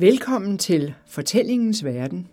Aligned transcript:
Velkommen 0.00 0.58
til 0.58 0.94
Fortællingens 1.06 1.84
Verden. 1.84 2.28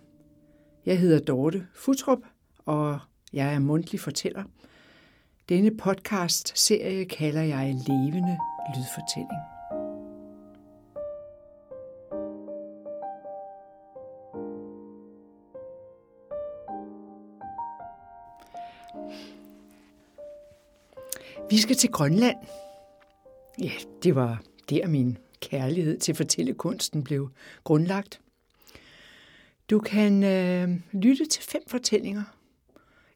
Jeg 0.86 0.98
hedder 0.98 1.20
Dorte 1.20 1.66
Futrup, 1.74 2.18
og 2.66 2.98
jeg 3.32 3.54
er 3.54 3.58
mundtlig 3.58 4.00
fortæller. 4.00 4.44
Denne 5.48 5.76
podcast-serie 5.76 7.04
kalder 7.04 7.42
jeg 7.42 7.74
Levende 7.88 8.38
Lydfortælling. 8.76 9.40
Vi 21.50 21.58
skal 21.58 21.76
til 21.76 21.90
Grønland. 21.90 22.36
Ja, 23.62 23.70
det 24.02 24.14
var 24.14 24.42
der 24.70 24.86
min 24.86 25.18
kærlighed 25.40 25.98
til 25.98 26.14
fortællekunsten 26.14 27.04
blev 27.04 27.30
grundlagt. 27.64 28.20
Du 29.70 29.78
kan 29.78 30.24
øh, 30.24 30.68
lytte 30.92 31.26
til 31.26 31.42
fem 31.42 31.62
fortællinger. 31.66 32.22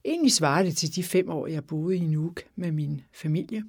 Egentlig 0.05 0.33
svarer 0.33 0.62
det 0.62 0.77
til 0.77 0.95
de 0.95 1.02
fem 1.02 1.30
år, 1.30 1.47
jeg 1.47 1.64
boede 1.64 1.97
i 1.97 2.01
Nuuk 2.01 2.42
med 2.56 2.73
min 2.73 3.02
familie. 3.12 3.64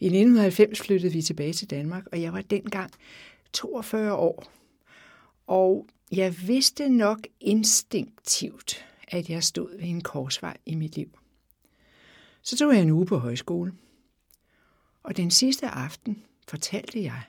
I 0.00 0.06
1990 0.06 0.80
flyttede 0.80 1.12
vi 1.12 1.22
tilbage 1.22 1.52
til 1.52 1.70
Danmark, 1.70 2.06
og 2.12 2.22
jeg 2.22 2.32
var 2.32 2.40
dengang 2.40 2.90
42 3.52 4.14
år. 4.14 4.52
Og 5.46 5.86
jeg 6.12 6.34
vidste 6.46 6.88
nok 6.88 7.18
instinktivt, 7.40 8.86
at 9.08 9.30
jeg 9.30 9.44
stod 9.44 9.76
ved 9.78 9.88
en 9.88 10.00
korsvej 10.00 10.56
i 10.66 10.74
mit 10.74 10.96
liv. 10.96 11.18
Så 12.42 12.56
tog 12.56 12.74
jeg 12.74 12.82
en 12.82 12.90
uge 12.90 13.06
på 13.06 13.18
højskole. 13.18 13.72
Og 15.02 15.16
den 15.16 15.30
sidste 15.30 15.66
aften 15.66 16.22
fortalte 16.50 17.02
jeg, 17.02 17.22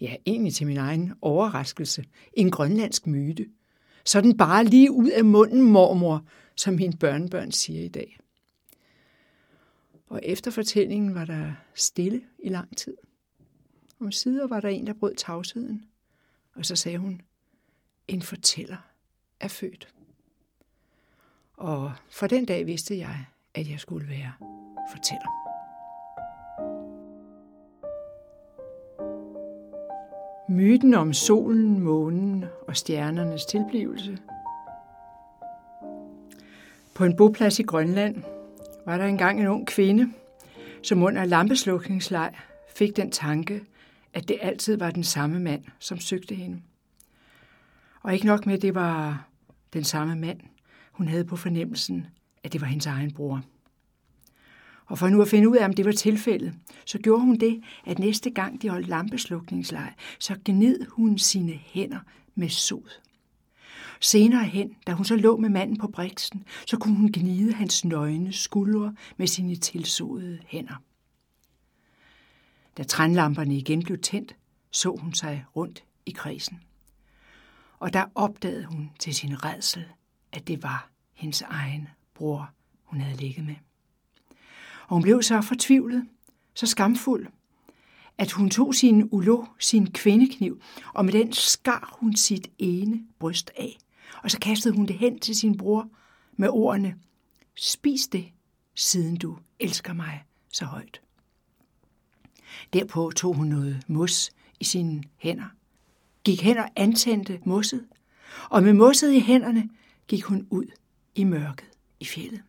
ja 0.00 0.16
egentlig 0.26 0.54
til 0.54 0.66
min 0.66 0.76
egen 0.76 1.12
overraskelse, 1.20 2.04
en 2.32 2.50
grønlandsk 2.50 3.06
myte. 3.06 3.46
Så 4.04 4.20
den 4.20 4.36
bare 4.36 4.64
lige 4.64 4.92
ud 4.92 5.08
af 5.08 5.24
munden, 5.24 5.62
mormor, 5.62 6.24
som 6.56 6.74
min 6.74 6.96
børnebørn 6.96 7.52
siger 7.52 7.84
i 7.84 7.88
dag. 7.88 8.18
Og 10.06 10.20
efter 10.22 10.50
fortællingen 10.50 11.14
var 11.14 11.24
der 11.24 11.52
stille 11.74 12.22
i 12.38 12.48
lang 12.48 12.76
tid. 12.76 12.96
Om 14.00 14.12
sider 14.12 14.46
var 14.46 14.60
der 14.60 14.68
en, 14.68 14.86
der 14.86 14.92
brød 14.92 15.14
tavsheden, 15.14 15.84
og 16.54 16.66
så 16.66 16.76
sagde 16.76 16.98
hun, 16.98 17.20
en 18.08 18.22
fortæller 18.22 18.76
er 19.40 19.48
født. 19.48 19.88
Og 21.52 21.92
fra 22.10 22.26
den 22.26 22.44
dag 22.44 22.66
vidste 22.66 22.98
jeg, 22.98 23.24
at 23.54 23.70
jeg 23.70 23.80
skulle 23.80 24.08
være 24.08 24.32
fortæller. 24.92 25.55
Myten 30.48 30.94
om 30.94 31.12
solen, 31.12 31.80
månen 31.80 32.44
og 32.68 32.76
stjernernes 32.76 33.44
tilblivelse. 33.44 34.18
På 36.94 37.04
en 37.04 37.16
boplads 37.16 37.58
i 37.58 37.62
Grønland 37.62 38.22
var 38.84 38.98
der 38.98 39.04
engang 39.04 39.40
en 39.40 39.46
ung 39.46 39.66
kvinde, 39.66 40.12
som 40.82 41.02
under 41.02 41.24
lampeslukningslej 41.24 42.34
fik 42.76 42.96
den 42.96 43.10
tanke, 43.10 43.60
at 44.12 44.28
det 44.28 44.38
altid 44.42 44.76
var 44.76 44.90
den 44.90 45.04
samme 45.04 45.40
mand, 45.40 45.64
som 45.78 45.98
søgte 45.98 46.34
hende. 46.34 46.60
Og 48.02 48.14
ikke 48.14 48.26
nok 48.26 48.46
med, 48.46 48.54
at 48.54 48.62
det 48.62 48.74
var 48.74 49.26
den 49.72 49.84
samme 49.84 50.16
mand. 50.16 50.40
Hun 50.92 51.08
havde 51.08 51.24
på 51.24 51.36
fornemmelsen, 51.36 52.06
at 52.44 52.52
det 52.52 52.60
var 52.60 52.66
hendes 52.66 52.86
egen 52.86 53.14
bror. 53.14 53.42
Og 54.86 54.98
for 54.98 55.08
nu 55.08 55.22
at 55.22 55.28
finde 55.28 55.48
ud 55.48 55.56
af, 55.56 55.64
om 55.64 55.72
det 55.72 55.84
var 55.84 55.92
tilfældet, 55.92 56.54
så 56.84 56.98
gjorde 56.98 57.22
hun 57.22 57.36
det, 57.36 57.62
at 57.86 57.98
næste 57.98 58.30
gang 58.30 58.62
de 58.62 58.68
holdt 58.68 58.88
lampeslukningslej, 58.88 59.94
så 60.18 60.36
gned 60.44 60.86
hun 60.90 61.18
sine 61.18 61.52
hænder 61.52 62.00
med 62.34 62.48
sod. 62.48 63.00
Senere 64.00 64.44
hen, 64.44 64.76
da 64.86 64.92
hun 64.92 65.04
så 65.04 65.16
lå 65.16 65.36
med 65.36 65.48
manden 65.48 65.76
på 65.76 65.88
briksen, 65.88 66.44
så 66.66 66.76
kunne 66.76 66.96
hun 66.96 67.12
gnide 67.12 67.52
hans 67.52 67.84
nøgne 67.84 68.32
skuldre 68.32 68.94
med 69.16 69.26
sine 69.26 69.56
tilsodede 69.56 70.38
hænder. 70.46 70.82
Da 72.76 72.82
trænlamperne 72.82 73.56
igen 73.56 73.82
blev 73.82 73.98
tændt, 73.98 74.36
så 74.70 74.96
hun 75.00 75.14
sig 75.14 75.44
rundt 75.56 75.84
i 76.06 76.10
kredsen. 76.10 76.60
Og 77.78 77.92
der 77.92 78.04
opdagede 78.14 78.64
hun 78.64 78.90
til 78.98 79.14
sin 79.14 79.44
redsel, 79.44 79.84
at 80.32 80.48
det 80.48 80.62
var 80.62 80.90
hendes 81.14 81.42
egen 81.42 81.88
bror, 82.14 82.50
hun 82.84 83.00
havde 83.00 83.16
ligget 83.16 83.44
med. 83.44 83.54
Og 84.88 84.96
hun 84.96 85.02
blev 85.02 85.22
så 85.22 85.40
fortvivlet, 85.40 86.06
så 86.54 86.66
skamfuld, 86.66 87.26
at 88.18 88.32
hun 88.32 88.50
tog 88.50 88.74
sin 88.74 89.08
ulo, 89.12 89.44
sin 89.58 89.92
kvindekniv, 89.92 90.60
og 90.94 91.04
med 91.04 91.12
den 91.12 91.32
skar 91.32 91.96
hun 92.00 92.16
sit 92.16 92.48
ene 92.58 93.06
bryst 93.18 93.50
af. 93.56 93.78
Og 94.22 94.30
så 94.30 94.38
kastede 94.38 94.74
hun 94.74 94.86
det 94.86 94.98
hen 94.98 95.18
til 95.18 95.36
sin 95.36 95.56
bror 95.56 95.88
med 96.36 96.48
ordene, 96.48 96.96
spis 97.56 98.08
det, 98.08 98.28
siden 98.74 99.16
du 99.16 99.38
elsker 99.60 99.92
mig 99.92 100.24
så 100.52 100.64
højt. 100.64 101.00
Derpå 102.72 103.10
tog 103.16 103.34
hun 103.34 103.46
noget 103.46 103.82
mos 103.88 104.30
i 104.60 104.64
sine 104.64 105.02
hænder, 105.16 105.46
gik 106.24 106.42
hen 106.42 106.58
og 106.58 106.68
antændte 106.76 107.40
mosset, 107.44 107.86
og 108.50 108.62
med 108.62 108.72
mosset 108.72 109.12
i 109.12 109.20
hænderne 109.20 109.68
gik 110.08 110.24
hun 110.24 110.46
ud 110.50 110.66
i 111.14 111.24
mørket 111.24 111.66
i 112.00 112.04
fjellet. 112.04 112.42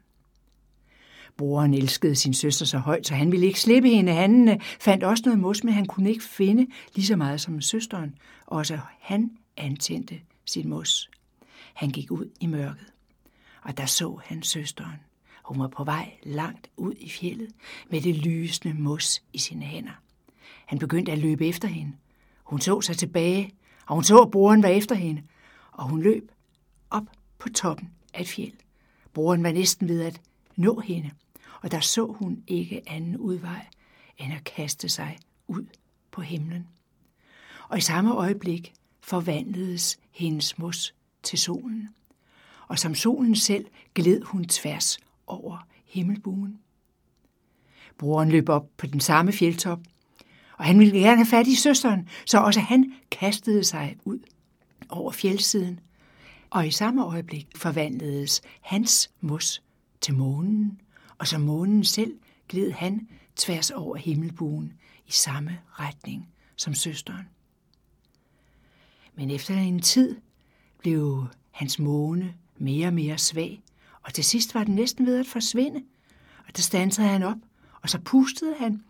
Broren 1.38 1.74
elskede 1.74 2.16
sin 2.16 2.34
søster 2.34 2.66
så 2.66 2.78
højt, 2.78 3.08
så 3.08 3.16
han 3.16 3.31
ville 3.31 3.46
ikke 3.46 3.59
slippe 3.59 3.90
hende. 3.90 4.14
Han 4.14 4.50
øh, 4.50 4.58
fandt 4.80 5.03
også 5.03 5.24
noget 5.25 5.40
mos, 5.40 5.64
men 5.64 5.74
han 5.74 5.86
kunne 5.86 6.09
ikke 6.09 6.24
finde 6.24 6.68
lige 6.96 7.06
så 7.06 7.16
meget 7.16 7.42
som 7.42 7.62
søsteren. 7.62 8.16
Også 8.46 8.80
han 9.00 9.31
antændte 9.58 10.20
sin 10.46 10.70
mos. 10.70 11.09
Han 11.74 11.90
gik 11.90 12.12
ud 12.12 12.30
i 12.40 12.46
mørket, 12.46 12.94
og 13.64 13.78
der 13.78 13.86
så 13.86 14.20
han 14.25 14.44
søsteren. 14.44 15.00
Hun 15.44 15.59
var 15.59 15.68
på 15.68 15.84
vej 15.84 16.12
langt 16.24 16.70
ud 16.78 16.94
i 17.00 17.09
fjellet 17.09 17.50
med 17.90 18.02
det 18.02 18.16
lysende 18.16 18.81
mos 18.81 19.24
i 19.34 19.38
sine 19.38 19.66
hænder. 19.66 20.02
Han 20.66 20.80
begyndte 20.80 21.12
at 21.12 21.18
løbe 21.18 21.48
efter 21.48 21.68
hende. 21.68 21.94
Hun 22.44 22.62
så 22.62 22.81
sig 22.81 22.98
tilbage, 22.98 23.52
og 23.86 23.96
hun 23.96 24.04
så, 24.04 24.18
at 24.18 24.31
broren 24.31 24.64
var 24.64 24.69
efter 24.69 24.96
hende, 24.96 25.22
og 25.72 25.90
hun 25.90 26.02
løb 26.02 26.31
op 26.90 27.04
på 27.40 27.50
toppen 27.50 27.90
af 28.14 28.22
et 28.22 28.28
fjeld. 28.28 28.54
Broren 29.14 29.44
var 29.44 29.52
næsten 29.52 29.88
ved 29.88 30.02
at 30.02 30.22
nå 30.56 30.80
hende, 30.80 31.12
og 31.62 31.72
der 31.72 31.79
så 31.79 32.06
hun 32.06 32.44
ikke 32.47 32.81
anden 32.88 33.18
udvej 33.18 33.66
end 34.18 34.34
at 34.34 34.44
kaste 34.44 34.90
sig 34.90 35.18
ud 35.47 35.66
på 36.12 36.22
himlen. 36.22 36.68
Og 37.69 37.78
i 37.78 37.81
samme 37.81 38.13
øjeblik 38.13 38.73
forvandledes 39.01 40.00
hendes 40.12 40.57
mos 40.57 40.95
til 41.23 41.40
solen, 41.40 41.90
og 42.68 42.79
som 42.79 42.95
solen 42.95 43.35
selv 43.35 43.66
gled 43.95 44.22
hun 44.22 44.45
tværs 44.45 44.97
over 45.28 45.68
himmelbuen. 45.85 46.59
Broren 47.97 48.29
løb 48.29 48.50
op 48.50 48.69
på 48.78 48.88
den 48.88 49.00
samme 49.00 49.31
fjeldtop, 49.31 49.79
og 50.57 50.66
han 50.66 50.79
ville 50.79 51.00
gerne 51.00 51.18
have 51.18 51.25
fat 51.25 51.47
i 51.47 51.56
søsteren, 51.56 52.09
så 52.25 52.38
også 52.39 52.59
han 52.59 52.94
kastede 53.12 53.63
sig 53.63 53.97
ud 54.06 54.19
over 54.89 55.12
fjeldsiden, 55.12 55.79
og 56.50 56.68
i 56.68 56.72
samme 56.72 57.06
øjeblik 57.06 57.47
forvandledes 57.56 58.41
hans 58.62 59.12
mos 59.22 59.63
til 60.01 60.13
månen, 60.13 60.81
og 61.18 61.28
som 61.28 61.42
månen 61.42 61.84
selv 61.84 62.20
gled 62.50 62.72
han 62.72 63.08
tværs 63.36 63.72
over 63.72 63.96
himmelbuen 63.96 64.74
i 65.08 65.12
samme 65.12 65.60
retning 65.72 66.30
som 66.56 66.74
søsteren. 66.74 67.30
Men 69.16 69.31
efter 69.31 69.56
en 69.56 69.81
tid 69.81 70.22
blev 70.78 71.28
hans 71.52 71.80
måne 71.80 72.36
mere 72.58 72.88
og 72.88 72.94
mere 72.94 73.18
svag, 73.18 73.64
og 74.04 74.14
til 74.14 74.24
sidst 74.24 74.56
var 74.56 74.64
den 74.64 74.75
næsten 74.75 75.06
ved 75.06 75.19
at 75.19 75.28
forsvinde. 75.28 75.84
Og 76.48 76.56
der 76.56 76.62
stansede 76.62 77.08
han 77.08 77.24
op, 77.24 77.38
og 77.81 77.90
så 77.90 78.00
pustede 78.00 78.56
han, 78.60 78.84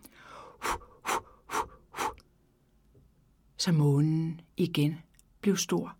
så 3.56 3.72
månen 3.72 4.40
igen 4.56 4.98
blev 5.40 5.56
stor. 5.56 5.96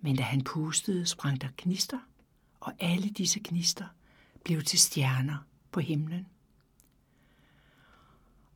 Men 0.00 0.16
da 0.16 0.22
han 0.22 0.44
pustede, 0.44 1.06
sprang 1.06 1.40
der 1.40 1.48
gnister, 1.58 1.98
og 2.60 2.72
alle 2.80 3.08
disse 3.08 3.40
gnister 3.44 3.84
blev 4.44 4.62
til 4.62 4.78
stjerner 4.78 5.46
på 5.70 5.80
himlen. 5.80 6.26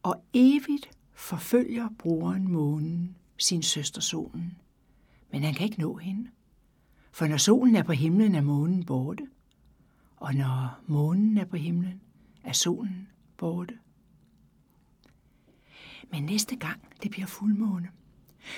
Og 0.03 0.25
evigt 0.33 0.91
forfølger 1.15 1.89
broren 1.99 2.49
månen 2.49 3.17
sin 3.39 3.63
søster 3.63 4.01
solen, 4.01 4.59
men 5.33 5.43
han 5.43 5.55
kan 5.55 5.65
ikke 5.65 5.81
nå 5.81 5.97
hende. 5.97 6.31
For 7.13 7.27
når 7.27 7.37
solen 7.37 7.77
er 7.77 7.83
på 7.83 7.93
himlen, 7.93 8.35
er 8.35 8.41
månen 8.41 8.85
borte, 8.85 9.27
og 10.17 10.35
når 10.35 10.81
månen 10.87 11.39
er 11.39 11.45
på 11.45 11.57
himlen, 11.57 12.01
er 12.45 12.53
solen 12.53 13.09
borte. 13.37 13.79
Men 16.11 16.23
næste 16.23 16.57
gang 16.57 16.81
det 17.03 17.11
bliver 17.11 17.27
fuldmåne, 17.27 17.91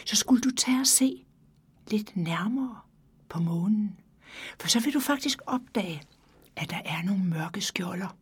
så 0.07 0.17
skulle 0.17 0.41
du 0.43 0.51
tage 0.51 0.81
og 0.81 0.87
se 0.87 1.25
lidt 1.91 2.17
nærmere 2.17 2.81
på 3.29 3.41
månen. 3.41 4.01
For 4.61 4.69
så 4.69 4.81
vil 4.81 4.95
du 4.95 5.01
faktisk 5.01 5.41
opdage, 5.47 6.03
at 6.59 6.71
der 6.71 6.81
er 6.85 7.03
nogle 7.03 7.25
mørke 7.25 7.61
skjolder. 7.61 8.17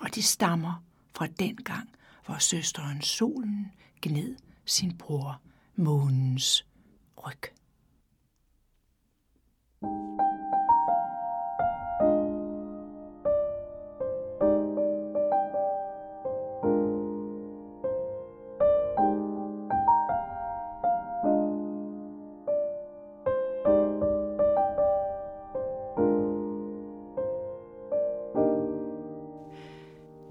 Og 0.00 0.14
de 0.14 0.22
stammer 0.22 0.84
fra 1.16 1.26
den 1.26 1.56
gang, 1.56 1.90
hvor 2.26 2.38
søsteren 2.38 3.02
solen 3.02 3.72
gned 4.02 4.36
sin 4.64 4.98
bror 4.98 5.40
månens 5.76 6.66
ryg. 7.16 7.42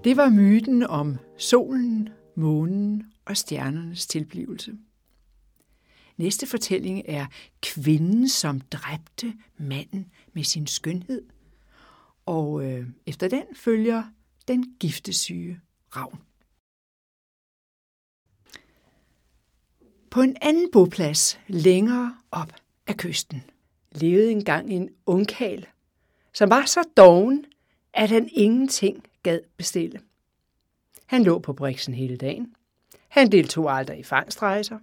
Det 0.08 0.16
var 0.16 0.28
myten 0.28 0.82
om 0.82 1.18
solen, 1.38 2.08
månen 2.34 3.12
og 3.24 3.36
stjernernes 3.36 4.06
tilblivelse. 4.06 4.78
Næste 6.16 6.46
fortælling 6.46 7.02
er 7.04 7.26
kvinden, 7.62 8.28
som 8.28 8.60
dræbte 8.60 9.34
manden 9.58 10.12
med 10.32 10.44
sin 10.44 10.66
skønhed. 10.66 11.22
Og 12.26 12.64
øh, 12.64 12.86
efter 13.06 13.28
den 13.28 13.42
følger 13.56 14.02
den 14.48 14.74
giftesyge 14.80 15.60
ravn. 15.96 16.18
På 20.10 20.22
en 20.22 20.36
anden 20.40 20.70
boplads 20.72 21.40
længere 21.46 22.16
op 22.30 22.52
af 22.86 22.96
kysten 22.96 23.42
levede 23.92 24.30
engang 24.30 24.70
en 24.70 24.90
ungkal, 25.06 25.66
som 26.32 26.50
var 26.50 26.64
så 26.64 26.80
doven, 26.96 27.44
at 27.92 28.10
han 28.10 28.28
ingenting 28.32 29.04
gad 29.28 29.40
bestille. 29.56 30.00
Han 31.06 31.24
lå 31.24 31.38
på 31.38 31.52
briksen 31.52 31.94
hele 31.94 32.16
dagen. 32.16 32.54
Han 33.08 33.32
deltog 33.32 33.72
aldrig 33.72 33.98
i 33.98 34.02
fangstrejser. 34.02 34.78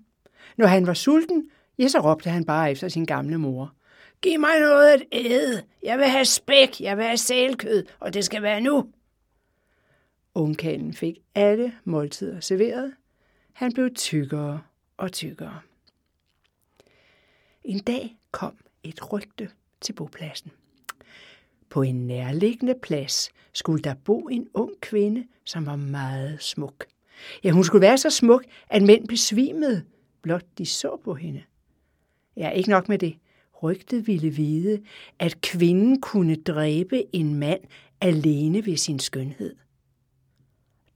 Når 0.58 0.68
han 0.68 0.88
var 0.88 0.94
sulten, 0.94 1.50
ja, 1.80 1.88
så 1.88 2.00
råbte 2.00 2.30
han 2.30 2.46
bare 2.46 2.72
efter 2.72 2.88
sin 2.88 3.06
gamle 3.06 3.38
mor. 3.38 3.74
Giv 4.22 4.40
mig 4.40 4.60
noget 4.60 4.88
at 4.88 5.04
æde. 5.12 5.64
Jeg 5.84 5.98
vil 5.98 6.06
have 6.06 6.26
spæk, 6.26 6.82
jeg 6.82 6.98
vil 6.98 7.06
have 7.06 7.18
sælkød, 7.18 7.86
og 8.00 8.14
det 8.14 8.26
skal 8.26 8.42
være 8.42 8.62
nu. 8.62 8.90
Ungkalen 10.36 10.94
fik 10.94 11.18
alle 11.36 11.74
måltider 11.84 12.40
serveret. 12.40 12.94
Han 13.54 13.74
blev 13.74 13.94
tykkere 13.94 14.62
og 14.98 15.12
tykkere. 15.12 15.60
En 17.64 17.80
dag 17.80 18.18
kom 18.32 18.58
et 18.84 19.14
rygte 19.14 19.50
til 19.82 19.94
bopladsen. 19.94 20.52
På 21.70 21.82
en 21.82 22.08
nærliggende 22.08 22.76
plads 22.82 23.30
skulle 23.56 23.84
der 23.84 23.94
bo 23.94 24.20
en 24.20 24.48
ung 24.54 24.72
kvinde, 24.82 25.26
som 25.46 25.66
var 25.66 25.76
meget 25.76 26.42
smuk. 26.42 26.86
Ja, 27.44 27.52
hun 27.52 27.64
skulle 27.64 27.82
være 27.82 27.98
så 27.98 28.10
smuk, 28.10 28.44
at 28.70 28.82
mænd 28.82 29.08
besvimede, 29.08 29.84
blot 30.22 30.46
de 30.58 30.66
så 30.66 30.98
på 31.04 31.14
hende. 31.14 31.44
Ja, 32.38 32.50
ikke 32.50 32.70
nok 32.70 32.90
med 32.90 32.98
det. 32.98 33.16
Rygtet 33.64 34.08
ville 34.08 34.30
vide, 34.30 34.82
at 35.20 35.42
kvinden 35.42 36.02
kunne 36.02 36.36
dræbe 36.36 37.16
en 37.16 37.36
mand 37.36 37.62
alene 38.02 38.66
ved 38.66 38.78
sin 38.78 39.00
skønhed. 39.00 39.56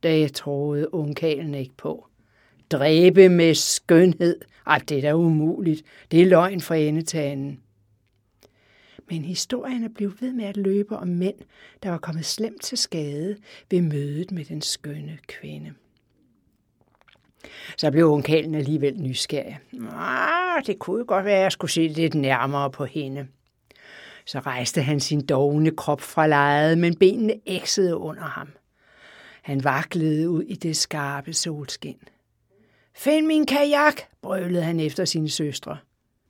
Det 0.03 0.33
troede 0.33 0.93
ungkalen 0.93 1.53
ikke 1.53 1.73
på. 1.77 2.07
Dræbe 2.71 3.29
med 3.29 3.53
skønhed? 3.53 4.39
Ej, 4.67 4.81
det 4.89 4.97
er 4.97 5.01
da 5.01 5.13
umuligt. 5.15 5.83
Det 6.11 6.21
er 6.21 6.25
løgn 6.25 6.61
fra 6.61 6.75
endetagen. 6.75 7.59
Men 9.09 9.25
historierne 9.25 9.89
blev 9.89 10.13
ved 10.19 10.33
med 10.33 10.45
at 10.45 10.57
løbe 10.57 10.97
om 10.97 11.07
mænd, 11.07 11.35
der 11.83 11.89
var 11.89 11.97
kommet 11.97 12.25
slemt 12.25 12.61
til 12.61 12.77
skade 12.77 13.37
ved 13.71 13.81
mødet 13.81 14.31
med 14.31 14.45
den 14.45 14.61
skønne 14.61 15.17
kvinde. 15.27 15.73
Så 17.77 17.91
blev 17.91 18.11
onkalen 18.11 18.55
alligevel 18.55 19.01
nysgerrig. 19.01 19.59
Ah, 19.91 20.65
det 20.65 20.79
kunne 20.79 21.05
godt 21.05 21.25
være, 21.25 21.37
at 21.37 21.43
jeg 21.43 21.51
skulle 21.51 21.71
se 21.71 21.87
lidt 21.87 22.15
nærmere 22.15 22.71
på 22.71 22.85
hende. 22.85 23.27
Så 24.25 24.39
rejste 24.39 24.81
han 24.81 24.99
sin 24.99 25.25
dogne 25.25 25.71
krop 25.71 26.01
fra 26.01 26.27
lejet, 26.27 26.77
men 26.77 26.95
benene 26.95 27.33
eksede 27.45 27.97
under 27.97 28.23
ham. 28.23 28.47
Han 29.41 29.63
vaklede 29.63 30.29
ud 30.29 30.43
i 30.43 30.55
det 30.55 30.77
skarpe 30.77 31.33
solskin. 31.33 31.97
Find 32.95 33.25
min 33.27 33.45
kajak, 33.45 34.01
brølede 34.21 34.63
han 34.63 34.79
efter 34.79 35.05
sine 35.05 35.29
søstre. 35.29 35.77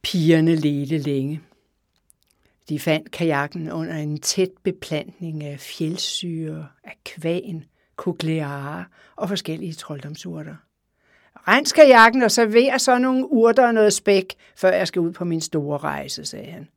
Pigerne 0.01 0.55
ledte 0.55 0.97
længe. 0.97 1.41
De 2.69 2.79
fandt 2.79 3.11
kajakken 3.11 3.71
under 3.71 3.95
en 3.95 4.19
tæt 4.19 4.51
beplantning 4.63 5.43
af 5.43 5.59
fjeldsyre, 5.59 6.67
af 6.83 6.97
kvaen, 7.05 7.65
kukleare 7.95 8.85
og 9.15 9.29
forskellige 9.29 9.73
trolddomsurter. 9.73 10.55
Rens 11.35 11.73
kajakken 11.73 12.23
og 12.23 12.31
server 12.31 12.77
så 12.77 12.97
nogle 12.97 13.31
urter 13.31 13.67
og 13.67 13.73
noget 13.73 13.93
spæk, 13.93 14.35
før 14.55 14.71
jeg 14.71 14.87
skal 14.87 14.99
ud 14.99 15.11
på 15.11 15.25
min 15.25 15.41
store 15.41 15.77
rejse, 15.77 16.25
sagde 16.25 16.51
han. 16.51 16.67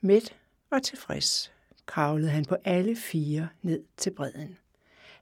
Midt 0.00 0.36
og 0.70 0.82
tilfreds 0.82 1.52
kravlede 1.86 2.30
han 2.30 2.44
på 2.44 2.56
alle 2.64 2.96
fire 2.96 3.48
ned 3.62 3.82
til 3.96 4.10
bredden. 4.10 4.58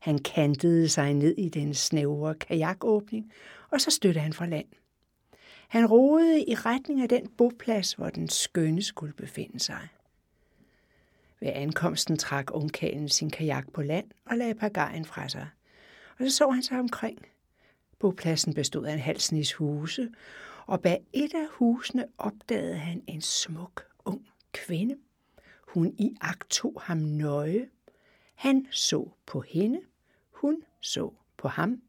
Han 0.00 0.18
kantede 0.18 0.88
sig 0.88 1.14
ned 1.14 1.34
i 1.38 1.48
den 1.48 1.74
snævre 1.74 2.34
kajakåbning, 2.34 3.32
og 3.70 3.80
så 3.80 3.90
støtte 3.90 4.20
han 4.20 4.32
fra 4.32 4.46
land. 4.46 4.66
Han 5.68 5.86
roede 5.86 6.44
i 6.44 6.54
retning 6.54 7.02
af 7.02 7.08
den 7.08 7.28
boplads, 7.28 7.92
hvor 7.92 8.10
den 8.10 8.28
skønne 8.28 8.82
skulle 8.82 9.12
befinde 9.12 9.60
sig. 9.60 9.88
Ved 11.40 11.50
ankomsten 11.54 12.18
trak 12.18 12.50
ungkalen 12.54 13.08
sin 13.08 13.30
kajak 13.30 13.72
på 13.72 13.82
land 13.82 14.10
og 14.24 14.36
lagde 14.36 14.54
pagajen 14.54 15.04
fra 15.04 15.28
sig. 15.28 15.48
Og 16.18 16.24
så 16.24 16.30
så 16.30 16.50
han 16.50 16.62
sig 16.62 16.78
omkring. 16.78 17.18
Bopladsen 17.98 18.54
bestod 18.54 18.86
af 18.86 18.92
en 18.92 18.98
halv 18.98 19.18
snis 19.18 19.54
huse, 19.54 20.10
og 20.66 20.80
bag 20.80 21.00
et 21.12 21.34
af 21.34 21.46
husene 21.50 22.06
opdagede 22.18 22.76
han 22.76 23.02
en 23.06 23.20
smuk 23.20 23.84
ung 24.04 24.28
kvinde. 24.52 24.96
Hun 25.68 25.94
i 25.98 26.16
akt 26.20 26.50
tog 26.50 26.82
ham 26.82 26.98
nøje. 26.98 27.68
Han 28.34 28.66
så 28.70 29.08
på 29.26 29.40
hende, 29.40 29.80
hun 30.30 30.62
så 30.80 31.12
på 31.36 31.48
ham. 31.48 31.82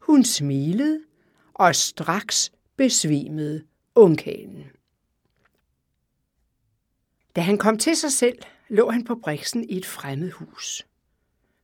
Hun 0.00 0.24
smilede, 0.24 1.00
og 1.54 1.74
straks 1.76 2.52
besvimede 2.76 3.64
ungkalen. 3.94 4.64
Da 7.36 7.40
han 7.40 7.58
kom 7.58 7.78
til 7.78 7.96
sig 7.96 8.12
selv, 8.12 8.38
lå 8.68 8.90
han 8.90 9.04
på 9.04 9.14
briksen 9.14 9.70
i 9.70 9.76
et 9.76 9.86
fremmed 9.86 10.30
hus. 10.30 10.86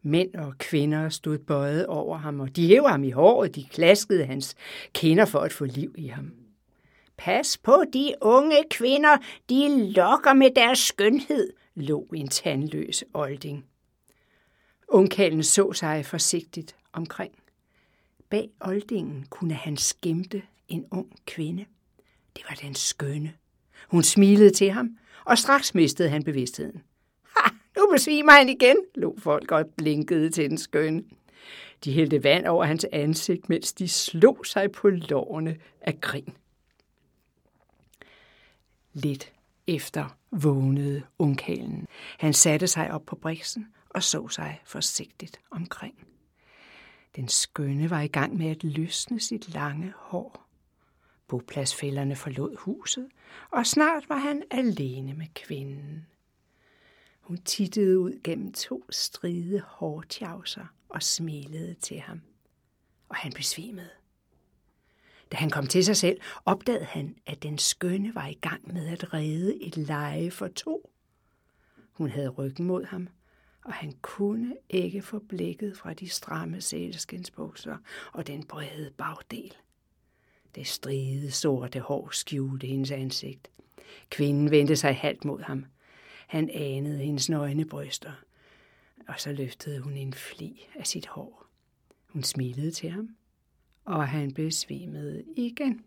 Mænd 0.03 0.35
og 0.35 0.59
kvinder 0.59 1.09
stod 1.09 1.39
bøjet 1.39 1.87
over 1.87 2.19
ham, 2.19 2.41
og 2.41 2.57
de 2.57 2.67
hævde 2.67 2.89
ham 2.89 3.05
i 3.05 3.11
håret, 3.11 3.55
de 3.55 3.65
klaskede 3.65 4.27
hans 4.27 4.55
kinder 4.93 5.25
for 5.25 5.39
at 5.39 5.53
få 5.53 5.65
liv 5.65 5.95
i 5.99 6.07
ham. 6.07 6.33
Pas 7.17 7.59
på 7.59 7.85
de 7.93 8.15
unge 8.21 8.65
kvinder, 8.71 9.17
de 9.51 9.91
lokker 9.93 10.33
med 10.33 10.51
deres 10.57 10.79
skønhed, 10.79 11.53
lå 11.75 12.07
en 12.15 12.29
tandløs 12.29 13.05
olding. 13.15 13.67
Ungkallen 14.89 15.43
så 15.43 15.73
sig 15.73 16.07
forsigtigt 16.07 16.77
omkring. 16.93 17.33
Bag 18.31 18.51
oldingen 18.61 19.27
kunne 19.31 19.55
han 19.55 19.77
skimte 19.77 20.43
en 20.69 20.87
ung 20.91 21.17
kvinde. 21.27 21.65
Det 22.37 22.45
var 22.49 22.55
den 22.55 22.75
skønne. 22.75 23.33
Hun 23.89 24.03
smilede 24.03 24.51
til 24.51 24.71
ham, 24.71 24.99
og 25.25 25.39
straks 25.39 25.75
mistede 25.75 26.09
han 26.09 26.23
bevidstheden. 26.23 26.83
Ha, 27.37 27.51
nu 27.77 27.89
besvimer 27.93 28.33
han 28.33 28.49
igen, 28.49 28.77
lå 28.95 29.19
folk 29.19 29.53
og 29.53 29.67
blinkede 29.77 30.31
til 30.31 30.51
den 30.51 30.59
skønne. 30.59 31.05
De 31.85 31.93
hældte 31.93 32.25
vand 32.25 32.47
over 32.47 32.65
hans 32.65 32.87
ansigt, 32.93 33.49
mens 33.49 33.73
de 33.73 33.89
slog 33.89 34.47
sig 34.47 34.73
på 34.73 34.91
lårene 34.91 35.57
af 35.81 36.01
grin. 36.01 36.35
Lidt 38.93 39.33
efter 39.67 40.19
vågnede 40.31 41.03
ungkalen. 41.19 41.87
Han 42.19 42.33
satte 42.33 42.67
sig 42.67 42.91
op 42.91 43.07
på 43.07 43.17
briksen 43.17 43.67
og 43.91 44.03
så 44.03 44.29
sig 44.29 44.61
forsigtigt 44.65 45.41
omkring. 45.51 45.95
Den 47.17 47.29
skønne 47.29 47.91
var 47.91 48.01
i 48.01 48.07
gang 48.07 48.37
med 48.37 48.51
at 48.51 48.65
løsne 48.65 49.21
sit 49.21 49.55
lange 49.55 49.93
hår. 49.97 50.48
Bopladsfælderne 51.29 52.17
forlod 52.17 52.57
huset, 52.57 53.09
og 53.51 53.67
snart 53.67 54.09
var 54.09 54.17
han 54.17 54.43
alene 54.51 55.15
med 55.15 55.27
kvinden. 55.35 56.07
Hun 57.21 57.37
tittede 57.37 57.99
ud 57.99 58.21
gennem 58.25 58.53
to 58.53 58.85
stride 58.91 59.61
hårtjavser 59.61 60.67
og 60.89 61.03
smilede 61.03 61.75
til 61.75 62.01
ham, 62.01 62.21
og 63.09 63.17
han 63.17 63.33
besvimede. 63.33 63.91
Da 65.33 65.37
han 65.37 65.51
kom 65.51 65.67
til 65.67 65.85
sig 65.85 65.97
selv, 65.97 66.21
opdagede 66.45 66.85
han, 66.85 67.17
at 67.27 67.43
den 67.43 67.59
skønne 67.59 68.15
var 68.15 68.27
i 68.27 68.39
gang 68.41 68.75
med 68.75 68.89
at 68.89 69.15
redde 69.15 69.63
et 69.63 69.77
leje 69.77 70.31
for 70.31 70.49
to. 70.49 70.91
Hun 71.93 72.11
havde 72.11 72.29
ryggen 72.29 72.67
mod 72.67 72.85
ham, 72.85 73.09
og 73.65 73.73
han 73.73 73.93
kunne 74.03 74.57
ikke 74.69 75.03
få 75.03 75.19
blikket 75.19 75.77
fra 75.77 75.95
de 75.95 76.09
stramme 76.09 76.61
sælskinsbukser 76.61 77.77
og 78.13 78.27
den 78.27 78.47
brede 78.47 78.91
bagdel. 78.99 79.57
Det 80.55 80.67
stride 80.67 81.31
sorte 81.31 81.81
hår 81.81 82.11
skjulte 82.11 82.67
hendes 82.67 82.91
ansigt. 82.91 83.51
Kvinden 84.11 84.51
vendte 84.51 84.77
sig 84.77 84.97
halvt 84.97 85.25
mod 85.25 85.43
ham. 85.43 85.67
Han 86.27 86.51
anede 86.51 86.99
hendes 86.99 87.29
nøgne 87.29 87.65
bryster, 87.65 88.13
og 89.09 89.21
så 89.21 89.33
løftede 89.33 89.81
hun 89.81 89.93
en 89.93 90.15
fli 90.15 90.69
af 90.75 90.87
sit 90.87 91.07
hår. 91.07 91.47
Hun 92.07 92.23
smilede 92.23 92.71
til 92.71 92.91
ham, 92.91 93.17
og 93.85 94.09
han 94.09 94.35
besvimede 94.35 95.25
igen. 95.37 95.85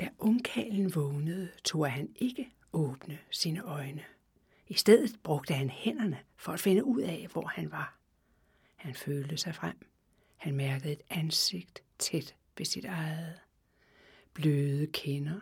Da 0.00 0.08
ungkalen 0.18 0.94
vågnede, 0.94 1.48
tog 1.64 1.90
han 1.90 2.08
ikke 2.16 2.50
åbne 2.72 3.18
sine 3.30 3.62
øjne. 3.62 4.04
I 4.68 4.74
stedet 4.74 5.16
brugte 5.22 5.54
han 5.54 5.70
hænderne 5.70 6.18
for 6.36 6.52
at 6.52 6.60
finde 6.60 6.84
ud 6.84 7.00
af, 7.00 7.28
hvor 7.32 7.46
han 7.46 7.72
var. 7.72 7.98
Han 8.76 8.94
følte 8.94 9.36
sig 9.36 9.54
frem. 9.54 9.86
Han 10.36 10.56
mærkede 10.56 10.92
et 10.92 11.02
ansigt 11.10 11.82
tæt 11.98 12.36
ved 12.58 12.66
sit 12.66 12.84
eget. 12.84 13.40
Bløde 14.34 14.86
kinder, 14.86 15.40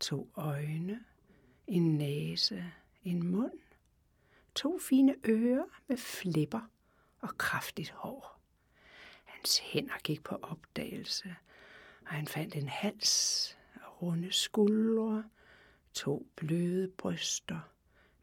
to 0.00 0.30
øjne, 0.36 1.04
en 1.66 1.98
næse, 1.98 2.64
en 3.04 3.26
mund, 3.26 3.58
to 4.54 4.78
fine 4.78 5.14
ører 5.28 5.64
med 5.86 5.96
flipper 5.96 6.70
og 7.20 7.38
kraftigt 7.38 7.90
hår. 7.90 8.40
Hans 9.24 9.58
hænder 9.58 9.98
gik 10.04 10.24
på 10.24 10.36
opdagelse, 10.42 11.36
og 12.00 12.08
han 12.08 12.26
fandt 12.26 12.56
en 12.56 12.68
hals 12.68 13.58
og 13.74 14.02
runde 14.02 14.32
skuldre, 14.32 15.24
to 15.94 16.26
bløde 16.36 16.88
bryster, 16.88 17.60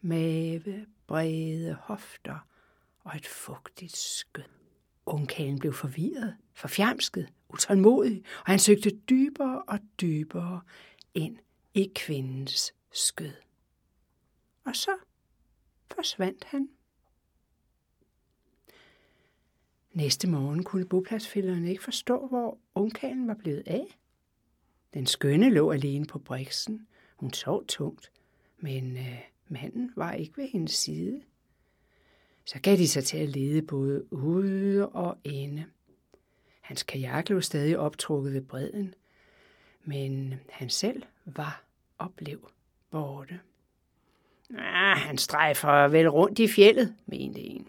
mave, 0.01 0.85
brede 1.07 1.73
hofter 1.73 2.47
og 2.99 3.15
et 3.15 3.27
fugtigt 3.27 3.97
skød. 3.97 4.62
Ungkagen 5.05 5.59
blev 5.59 5.73
forvirret, 5.73 6.35
forfjamsket, 6.53 7.27
utålmodig, 7.49 8.23
og 8.39 8.45
han 8.45 8.59
søgte 8.59 8.89
dybere 8.89 9.61
og 9.61 9.79
dybere 10.01 10.61
ind 11.13 11.37
i 11.73 11.91
kvindens 11.95 12.73
skød. 12.91 13.33
Og 14.65 14.75
så 14.75 14.91
forsvandt 15.95 16.43
han. 16.43 16.69
Næste 19.91 20.29
morgen 20.29 20.63
kunne 20.63 20.85
bopladsfælderne 20.85 21.69
ikke 21.69 21.83
forstå, 21.83 22.27
hvor 22.27 22.57
ungkalen 22.75 23.27
var 23.27 23.33
blevet 23.33 23.63
af. 23.65 23.99
Den 24.93 25.05
skønne 25.05 25.49
lå 25.49 25.71
alene 25.71 26.05
på 26.05 26.19
briksen. 26.19 26.87
Hun 27.15 27.33
sov 27.33 27.65
tungt, 27.65 28.11
men 28.57 28.97
øh, 28.97 29.19
manden 29.47 29.91
var 29.95 30.13
ikke 30.13 30.37
ved 30.37 30.47
hendes 30.47 30.71
side. 30.71 31.21
Så 32.45 32.59
gav 32.59 32.77
de 32.77 32.87
sig 32.87 33.03
til 33.03 33.17
at 33.17 33.29
lede 33.29 33.61
både 33.61 34.13
ude 34.13 34.89
og 34.89 35.17
inde. 35.23 35.65
Hans 36.61 36.83
kajak 36.83 37.29
lå 37.29 37.41
stadig 37.41 37.77
optrukket 37.77 38.33
ved 38.33 38.41
bredden, 38.41 38.93
men 39.83 40.33
han 40.49 40.69
selv 40.69 41.03
var 41.25 41.63
oplev 41.99 42.49
borte. 42.91 43.39
Ah, 44.57 44.97
han 44.97 45.17
strejfer 45.17 45.87
vel 45.87 46.09
rundt 46.09 46.39
i 46.39 46.47
fjellet, 46.47 46.95
mente 47.05 47.39
en. 47.39 47.67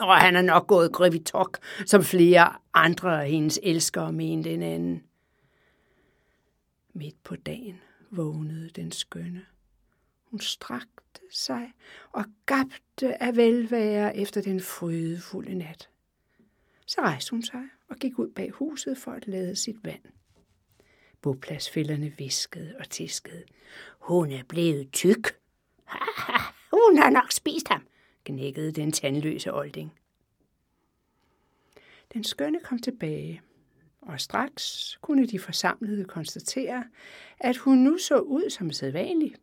Og 0.00 0.16
han 0.16 0.36
er 0.36 0.42
nok 0.42 0.66
gået 0.66 0.92
grevitok, 0.92 1.58
som 1.86 2.02
flere 2.02 2.52
andre 2.74 3.22
af 3.22 3.30
hendes 3.30 3.60
elskere 3.62 4.12
mente 4.12 4.50
en 4.50 4.62
anden. 4.62 5.02
Midt 6.92 7.24
på 7.24 7.36
dagen 7.36 7.80
vågnede 8.10 8.70
den 8.70 8.92
skønne. 8.92 9.46
Hun 10.30 10.40
strakte 10.40 11.20
sig 11.30 11.72
og 12.12 12.24
gabte 12.46 13.22
af 13.22 13.36
velvære 13.36 14.16
efter 14.16 14.42
den 14.42 14.60
frydefulde 14.60 15.54
nat. 15.54 15.88
Så 16.86 17.00
rejste 17.00 17.30
hun 17.30 17.42
sig 17.42 17.68
og 17.88 17.96
gik 17.96 18.18
ud 18.18 18.30
bag 18.30 18.50
huset 18.50 18.98
for 18.98 19.10
at 19.10 19.26
lade 19.26 19.56
sit 19.56 19.76
vand. 19.84 20.02
Bopladsfælderne 21.22 22.14
viskede 22.18 22.76
og 22.78 22.90
tiskede. 22.90 23.44
Hun 23.98 24.32
er 24.32 24.42
blevet 24.48 24.92
tyk. 24.92 25.38
hun 26.72 26.98
har 26.98 27.10
nok 27.10 27.32
spist 27.32 27.68
ham, 27.68 27.86
gnækkede 28.24 28.72
den 28.72 28.92
tandløse 28.92 29.54
olding. 29.54 29.92
Den 32.12 32.24
skønne 32.24 32.60
kom 32.60 32.78
tilbage, 32.78 33.42
og 34.00 34.20
straks 34.20 34.98
kunne 35.00 35.26
de 35.26 35.38
forsamlede 35.38 36.04
konstatere, 36.04 36.84
at 37.40 37.56
hun 37.56 37.78
nu 37.78 37.98
så 37.98 38.18
ud 38.18 38.50
som 38.50 38.70
sædvanlig. 38.70 39.34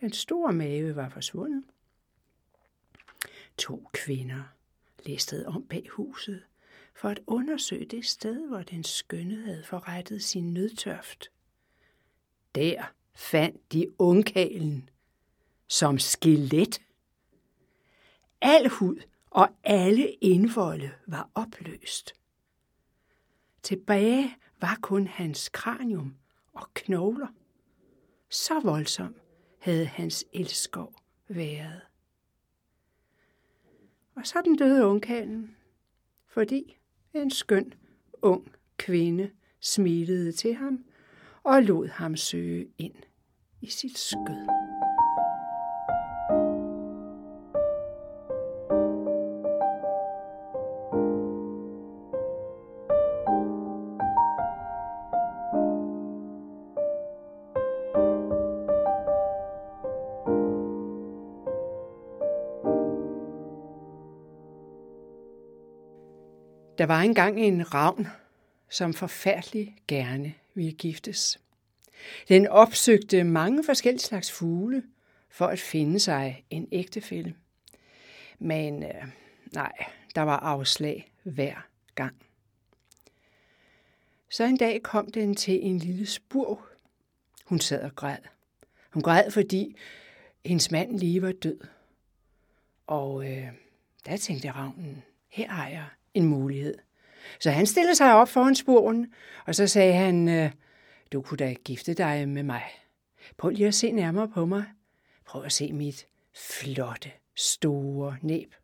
Den 0.00 0.12
store 0.12 0.52
mave 0.52 0.96
var 0.96 1.08
forsvundet. 1.08 1.64
To 3.58 3.90
kvinder 3.92 4.42
listede 5.06 5.46
om 5.46 5.66
bag 5.66 5.88
huset 5.90 6.42
for 6.94 7.08
at 7.08 7.20
undersøge 7.26 7.84
det 7.84 8.04
sted, 8.04 8.48
hvor 8.48 8.62
den 8.62 8.84
skønne 8.84 9.36
havde 9.36 9.64
forrettet 9.64 10.22
sin 10.22 10.54
nødtørft. 10.54 11.30
Der 12.54 12.92
fandt 13.14 13.72
de 13.72 13.92
ungkalen 13.98 14.90
som 15.68 15.98
skelet. 15.98 16.82
Al 18.40 18.68
hud 18.68 18.96
og 19.30 19.48
alle 19.64 20.10
indvolde 20.10 20.92
var 21.06 21.30
opløst. 21.34 22.12
Tilbage 23.62 24.36
var 24.60 24.78
kun 24.82 25.06
hans 25.06 25.48
kranium 25.48 26.16
og 26.52 26.74
knogler. 26.74 27.28
Så 28.30 28.60
voldsom 28.60 29.14
havde 29.58 29.86
hans 29.86 30.24
elskov 30.32 30.94
været. 31.28 31.80
Og 34.16 34.26
sådan 34.26 34.56
døde 34.56 34.86
ungkalen, 34.86 35.56
fordi 36.26 36.76
en 37.14 37.30
skøn, 37.30 37.74
ung 38.22 38.52
kvinde 38.76 39.30
smilede 39.60 40.32
til 40.32 40.54
ham 40.54 40.84
og 41.42 41.62
lod 41.62 41.88
ham 41.88 42.16
søge 42.16 42.68
ind 42.78 42.94
i 43.60 43.70
sit 43.70 43.98
skød. 43.98 44.85
Der 66.78 66.86
var 66.86 67.00
engang 67.00 67.40
en 67.40 67.74
ravn, 67.74 68.08
som 68.70 68.94
forfærdelig 68.94 69.76
gerne 69.88 70.34
ville 70.54 70.72
giftes. 70.72 71.40
Den 72.28 72.48
opsøgte 72.48 73.24
mange 73.24 73.64
forskellige 73.64 74.02
slags 74.02 74.32
fugle 74.32 74.82
for 75.30 75.46
at 75.46 75.58
finde 75.58 76.00
sig 76.00 76.44
en 76.50 76.68
ægtefælle. 76.72 77.34
Men 78.38 78.82
øh, 78.82 79.04
nej, 79.52 79.72
der 80.14 80.22
var 80.22 80.36
afslag 80.36 81.12
hver 81.22 81.66
gang. 81.94 82.16
Så 84.30 84.44
en 84.44 84.56
dag 84.56 84.82
kom 84.82 85.10
den 85.10 85.34
til 85.34 85.66
en 85.66 85.78
lille 85.78 86.06
spurv. 86.06 86.62
Hun 87.44 87.60
sad 87.60 87.82
og 87.82 87.94
græd. 87.96 88.18
Hun 88.90 89.02
græd, 89.02 89.30
fordi 89.30 89.76
hendes 90.44 90.70
mand 90.70 90.98
lige 90.98 91.22
var 91.22 91.32
død. 91.32 91.58
Og 92.86 93.30
øh, 93.30 93.48
der 94.06 94.16
tænkte 94.16 94.50
ravnen, 94.50 95.02
her 95.28 95.48
har 95.48 95.68
jeg 95.68 95.86
en 96.16 96.26
mulighed. 96.26 96.74
Så 97.40 97.50
han 97.50 97.66
stillede 97.66 97.94
sig 97.94 98.14
op 98.14 98.28
foran 98.28 98.54
sporen, 98.54 99.12
og 99.46 99.54
så 99.54 99.66
sagde 99.66 99.94
han, 99.94 100.28
øh, 100.28 100.50
du 101.12 101.22
kunne 101.22 101.38
da 101.38 101.52
gifte 101.52 101.94
dig 101.94 102.28
med 102.28 102.42
mig. 102.42 102.62
Prøv 103.36 103.50
lige 103.50 103.66
at 103.66 103.74
se 103.74 103.92
nærmere 103.92 104.28
på 104.28 104.46
mig. 104.46 104.64
Prøv 105.26 105.44
at 105.44 105.52
se 105.52 105.72
mit 105.72 106.06
flotte, 106.34 107.10
store 107.36 108.16
næb. 108.22 108.54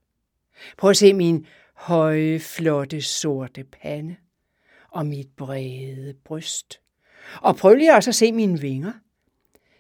Prøv 0.79 0.91
at 0.91 0.97
se 0.97 1.13
min 1.13 1.47
høje, 1.75 2.39
flotte, 2.39 3.03
sorte 3.03 3.65
pande 3.65 4.17
og 4.89 5.07
mit 5.07 5.29
brede 5.37 6.15
bryst. 6.25 6.81
Og 7.43 7.57
prøv 7.57 7.75
lige 7.75 7.95
også 7.95 8.11
at 8.11 8.15
se 8.15 8.33
mine 8.33 8.61
vinger. 8.61 8.93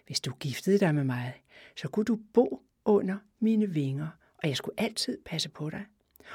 Hvis 0.07 0.21
du 0.21 0.33
giftede 0.41 0.79
dig 0.79 0.95
med 0.95 1.05
mig, 1.05 1.43
så 1.77 1.89
kunne 1.89 2.05
du 2.05 2.19
bo 2.35 2.63
under 2.85 3.17
mine 3.41 3.71
vinger, 3.71 4.09
og 4.43 4.49
jeg 4.49 4.57
skulle 4.57 4.81
altid 4.81 5.19
passe 5.25 5.49
på 5.49 5.71
dig. 5.71 5.85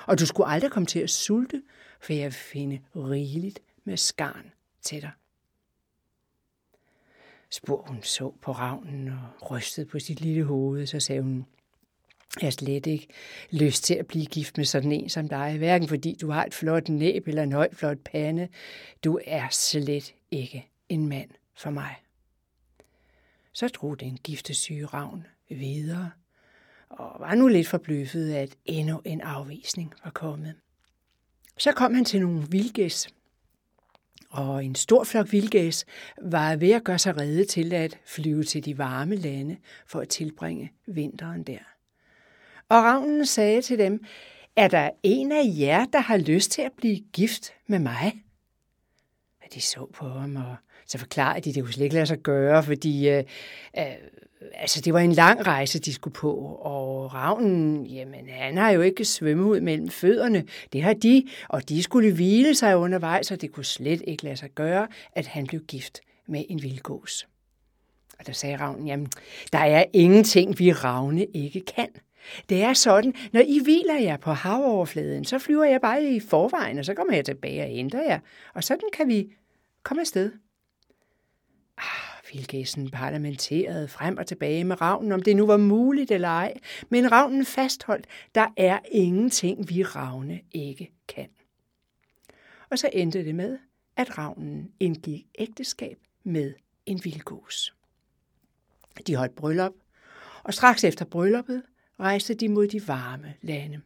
Og 0.05 0.19
du 0.19 0.25
skulle 0.25 0.49
aldrig 0.49 0.71
komme 0.71 0.87
til 0.87 0.99
at 0.99 1.09
sulte, 1.09 1.63
for 1.99 2.13
jeg 2.13 2.23
vil 2.23 2.33
finde 2.33 2.79
rigeligt 2.95 3.59
med 3.83 3.97
skarn 3.97 4.51
til 4.81 5.01
dig. 5.01 5.11
Spor 7.49 7.85
hun 7.87 8.03
så 8.03 8.33
på 8.41 8.51
ravnen 8.51 9.07
og 9.07 9.51
rystede 9.51 9.85
på 9.85 9.99
sit 9.99 10.21
lille 10.21 10.43
hoved, 10.43 10.85
så 10.85 10.99
sagde 10.99 11.21
hun, 11.21 11.45
jeg 12.41 12.47
har 12.47 12.51
slet 12.51 12.85
ikke 12.85 13.07
lyst 13.51 13.83
til 13.83 13.93
at 13.93 14.07
blive 14.07 14.25
gift 14.25 14.57
med 14.57 14.65
sådan 14.65 14.91
en 14.91 15.09
som 15.09 15.29
dig, 15.29 15.57
hverken 15.57 15.87
fordi 15.87 16.17
du 16.21 16.29
har 16.31 16.45
et 16.45 16.53
flot 16.53 16.89
næb 16.89 17.27
eller 17.27 17.43
en 17.43 17.51
høj 17.51 17.73
flot 17.73 17.97
pande. 18.05 18.47
Du 19.03 19.19
er 19.25 19.47
slet 19.51 20.13
ikke 20.31 20.69
en 20.89 21.07
mand 21.09 21.29
for 21.55 21.69
mig. 21.69 21.95
Så 23.53 23.67
drog 23.67 23.99
den 23.99 24.17
giftesyge 24.17 24.85
ravn 24.85 25.27
videre 25.49 26.11
og 26.89 27.19
var 27.19 27.35
nu 27.35 27.47
lidt 27.47 27.67
forbløffet, 27.67 28.33
at 28.33 28.55
endnu 28.65 29.01
en 29.05 29.21
afvisning 29.21 29.93
var 30.03 30.11
kommet. 30.11 30.55
Så 31.57 31.71
kom 31.71 31.93
han 31.93 32.05
til 32.05 32.21
nogle 32.21 32.47
vildgæs, 32.49 33.07
og 34.29 34.65
en 34.65 34.75
stor 34.75 35.03
flok 35.03 35.31
vildgæs 35.31 35.85
var 36.21 36.55
ved 36.55 36.71
at 36.71 36.83
gøre 36.83 36.99
sig 36.99 37.17
redde 37.17 37.45
til 37.45 37.73
at 37.73 37.99
flyve 38.05 38.43
til 38.43 38.65
de 38.65 38.77
varme 38.77 39.15
lande 39.15 39.57
for 39.85 39.99
at 39.99 40.09
tilbringe 40.09 40.71
vinteren 40.87 41.43
der. 41.43 41.59
Og 42.69 42.77
ravnen 42.83 43.25
sagde 43.25 43.61
til 43.61 43.79
dem, 43.79 44.03
er 44.55 44.67
der 44.67 44.89
en 45.03 45.31
af 45.31 45.43
jer, 45.45 45.85
der 45.85 45.99
har 45.99 46.17
lyst 46.17 46.51
til 46.51 46.61
at 46.61 46.71
blive 46.77 46.99
gift 47.13 47.53
med 47.67 47.79
mig? 47.79 48.23
Og 49.43 49.53
de 49.53 49.61
så 49.61 49.85
på 49.93 50.09
ham, 50.09 50.35
og 50.35 50.55
så 50.87 50.97
forklarede 50.97 51.41
de, 51.41 51.49
at 51.49 51.55
det 51.55 51.63
kunne 51.63 51.73
slet 51.73 51.83
ikke 51.83 51.95
lade 51.95 52.05
sig 52.05 52.19
gøre, 52.19 52.63
fordi 52.63 53.09
øh, 53.09 53.23
øh, 53.77 53.85
altså, 54.53 54.81
det 54.81 54.93
var 54.93 54.99
en 54.99 55.11
lang 55.11 55.47
rejse, 55.47 55.79
de 55.79 55.93
skulle 55.93 56.13
på, 56.13 56.33
og 56.61 57.13
ravnen, 57.13 57.85
jamen, 57.85 58.29
han 58.29 58.57
har 58.57 58.69
jo 58.69 58.81
ikke 58.81 59.05
svømme 59.05 59.43
ud 59.43 59.61
mellem 59.61 59.89
fødderne. 59.89 60.45
Det 60.73 60.83
har 60.83 60.93
de, 60.93 61.27
og 61.47 61.69
de 61.69 61.83
skulle 61.83 62.13
hvile 62.13 62.55
sig 62.55 62.77
undervejs, 62.77 63.31
og 63.31 63.41
det 63.41 63.51
kunne 63.51 63.65
slet 63.65 64.01
ikke 64.07 64.23
lade 64.23 64.37
sig 64.37 64.49
gøre, 64.49 64.87
at 65.11 65.27
han 65.27 65.47
blev 65.47 65.61
gift 65.61 65.99
med 66.27 66.43
en 66.49 66.63
vildgås. 66.63 67.27
Og 68.19 68.27
der 68.27 68.33
sagde 68.33 68.55
ravnen, 68.55 68.87
jamen, 68.87 69.07
der 69.53 69.59
er 69.59 69.85
ingenting, 69.93 70.59
vi 70.59 70.71
ravne 70.71 71.25
ikke 71.25 71.61
kan. 71.61 71.87
Det 72.49 72.63
er 72.63 72.73
sådan, 72.73 73.13
når 73.33 73.41
I 73.41 73.59
hviler 73.63 73.99
jer 73.99 74.17
på 74.17 74.31
havoverfladen, 74.31 75.25
så 75.25 75.39
flyver 75.39 75.63
jeg 75.63 75.81
bare 75.81 76.03
i 76.03 76.19
forvejen, 76.19 76.79
og 76.79 76.85
så 76.85 76.93
kommer 76.93 77.13
jeg 77.13 77.25
tilbage 77.25 77.63
og 77.63 77.69
henter 77.69 78.03
jer. 78.03 78.19
Og 78.53 78.63
sådan 78.63 78.89
kan 78.93 79.07
vi 79.07 79.27
komme 79.83 80.01
afsted. 80.01 80.31
Ah, 81.77 82.06
vildgæssen 82.33 82.89
parlamenterede 82.89 83.87
frem 83.87 84.17
og 84.17 84.27
tilbage 84.27 84.63
med 84.63 84.81
ravnen, 84.81 85.11
om 85.11 85.21
det 85.21 85.35
nu 85.35 85.45
var 85.45 85.57
muligt 85.57 86.11
eller 86.11 86.27
ej. 86.27 86.53
Men 86.89 87.11
ravnen 87.11 87.45
fastholdt, 87.45 88.07
der 88.35 88.47
er 88.57 88.79
ingenting, 88.91 89.69
vi 89.69 89.83
ravne 89.83 90.41
ikke 90.51 90.91
kan. 91.07 91.29
Og 92.69 92.79
så 92.79 92.89
endte 92.93 93.25
det 93.25 93.35
med, 93.35 93.57
at 93.95 94.17
ravnen 94.17 94.71
indgik 94.79 95.25
ægteskab 95.39 95.97
med 96.23 96.53
en 96.85 97.01
vildgås. 97.03 97.73
De 99.07 99.15
holdt 99.15 99.35
bryllup, 99.35 99.73
og 100.43 100.53
straks 100.53 100.83
efter 100.83 101.05
brylluppet 101.05 101.63
rejste 101.99 102.33
de 102.33 102.49
mod 102.49 102.67
de 102.67 102.87
varme 102.87 103.33
lande. 103.41 103.81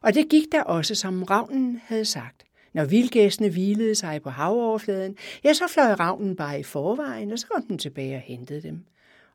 Og 0.00 0.14
det 0.14 0.28
gik 0.28 0.44
der 0.52 0.62
også, 0.62 0.94
som 0.94 1.22
ravnen 1.22 1.80
havde 1.84 2.04
sagt. 2.04 2.47
Når 2.78 2.84
vildgæsene 2.84 3.48
hvilede 3.48 3.94
sig 3.94 4.22
på 4.22 4.30
havoverfladen, 4.30 5.16
ja, 5.44 5.52
så 5.52 5.68
fløj 5.68 5.92
ravnen 5.92 6.36
bare 6.36 6.60
i 6.60 6.62
forvejen, 6.62 7.32
og 7.32 7.38
så 7.38 7.46
kom 7.46 7.62
den 7.62 7.78
tilbage 7.78 8.16
og 8.16 8.20
hentede 8.20 8.62
dem. 8.62 8.84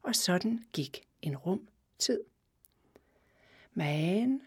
Og 0.04 0.16
sådan 0.16 0.64
gik 0.74 1.04
en 1.22 1.38
rum 1.38 1.68
tid. 2.00 2.20
Men 3.74 4.42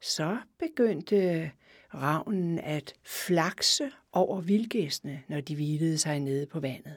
så 0.00 0.38
begyndte 0.58 1.50
ravnen 1.94 2.58
at 2.58 2.94
flakse 3.02 3.90
over 4.12 4.40
vildgæsene, 4.40 5.22
når 5.28 5.40
de 5.40 5.54
hvilede 5.54 5.98
sig 5.98 6.20
nede 6.20 6.46
på 6.46 6.60
vandet. 6.60 6.96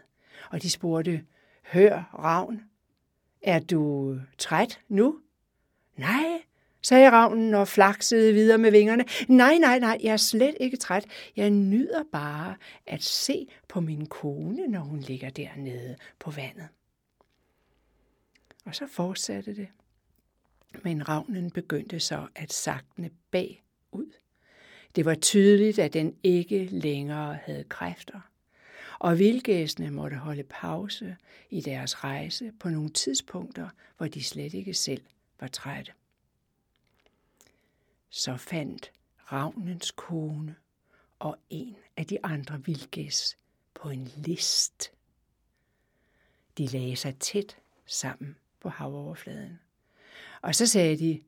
Og 0.52 0.62
de 0.62 0.70
spurgte, 0.70 1.24
hør 1.64 2.16
ravn, 2.20 2.62
er 3.42 3.60
du 3.60 4.16
træt 4.38 4.80
nu? 4.90 5.20
Nej, 5.96 6.42
sagde 6.84 7.12
ravnen 7.12 7.54
og 7.54 7.68
flaksede 7.68 8.34
videre 8.34 8.58
med 8.58 8.72
vingerne. 8.72 9.06
Nej, 9.28 9.58
nej, 9.58 9.80
nej, 9.80 9.98
jeg 10.04 10.14
er 10.14 10.18
slet 10.18 10.56
ikke 10.60 10.78
træt. 10.78 11.06
Jeg 11.36 11.50
nyder 11.50 12.04
bare 12.12 12.56
at 12.88 13.04
se 13.04 13.48
på 13.68 13.80
min 13.80 14.06
kone, 14.06 14.68
når 14.68 14.80
hun 14.80 15.00
ligger 15.00 15.30
dernede 15.30 15.96
på 16.20 16.32
vandet. 16.32 16.68
Og 18.66 18.76
så 18.76 18.88
fortsatte 18.88 19.56
det. 19.56 19.68
Men 20.84 21.10
ravnen 21.10 21.52
begyndte 21.52 22.00
så 22.00 22.28
at 22.36 22.54
sakne 22.54 23.10
bagud. 23.32 24.12
Det 24.96 25.06
var 25.06 25.16
tydeligt, 25.16 25.80
at 25.80 25.94
den 25.94 26.16
ikke 26.24 26.66
længere 26.66 27.38
havde 27.46 27.64
kræfter. 27.64 28.20
Og 29.00 29.20
vildgæsene 29.20 29.92
måtte 29.92 30.18
holde 30.18 30.44
pause 30.44 31.16
i 31.50 31.62
deres 31.62 32.04
rejse 32.04 32.52
på 32.60 32.70
nogle 32.70 32.90
tidspunkter, 32.90 33.70
hvor 33.98 34.08
de 34.08 34.24
slet 34.24 34.54
ikke 34.54 34.74
selv 34.74 35.02
var 35.40 35.48
trætte. 35.48 35.92
Så 38.16 38.38
fandt 38.38 38.92
ravnens 39.32 39.92
kone 39.92 40.56
og 41.20 41.38
en 41.50 41.76
af 41.98 42.06
de 42.06 42.26
andre 42.26 42.64
vildgæs 42.66 43.38
på 43.74 43.90
en 43.90 44.12
list. 44.16 44.92
De 46.58 46.68
lagde 46.68 46.96
sig 46.96 47.18
tæt 47.20 47.58
sammen 47.86 48.38
på 48.60 48.70
havoverfladen. 48.70 49.60
Og 50.42 50.56
så 50.56 50.68
sagde 50.68 50.98
de, 50.98 51.24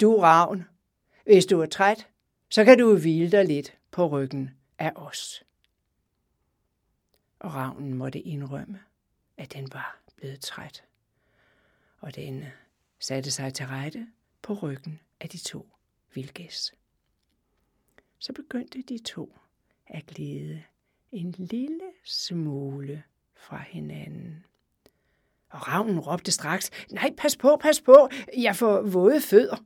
du 0.00 0.20
ravn, 0.20 0.64
hvis 1.24 1.46
du 1.46 1.60
er 1.60 1.66
træt, 1.66 2.08
så 2.50 2.64
kan 2.64 2.78
du 2.78 2.96
hvile 2.98 3.30
dig 3.30 3.44
lidt 3.44 3.78
på 3.90 4.06
ryggen 4.06 4.50
af 4.78 4.92
os. 4.94 5.44
Og 7.38 7.54
ravnen 7.54 7.94
måtte 7.94 8.20
indrømme, 8.20 8.80
at 9.36 9.52
den 9.52 9.72
var 9.72 9.98
blevet 10.16 10.40
træt. 10.40 10.84
Og 11.98 12.14
den 12.14 12.44
satte 12.98 13.30
sig 13.30 13.54
til 13.54 13.66
rette 13.66 14.08
på 14.42 14.54
ryggen 14.54 15.00
af 15.20 15.28
de 15.28 15.38
to 15.38 15.73
vildgæs. 16.14 16.74
Så 18.18 18.32
begyndte 18.32 18.82
de 18.82 18.98
to 18.98 19.38
at 19.86 20.06
glide 20.06 20.62
en 21.12 21.30
lille 21.30 21.92
smule 22.04 23.02
fra 23.34 23.62
hinanden. 23.62 24.44
Og 25.48 25.68
ravnen 25.68 26.00
råbte 26.00 26.32
straks, 26.32 26.70
nej, 26.90 27.14
pas 27.16 27.36
på, 27.36 27.56
pas 27.60 27.80
på, 27.80 28.08
jeg 28.36 28.56
får 28.56 28.82
våde 28.82 29.20
fødder. 29.20 29.64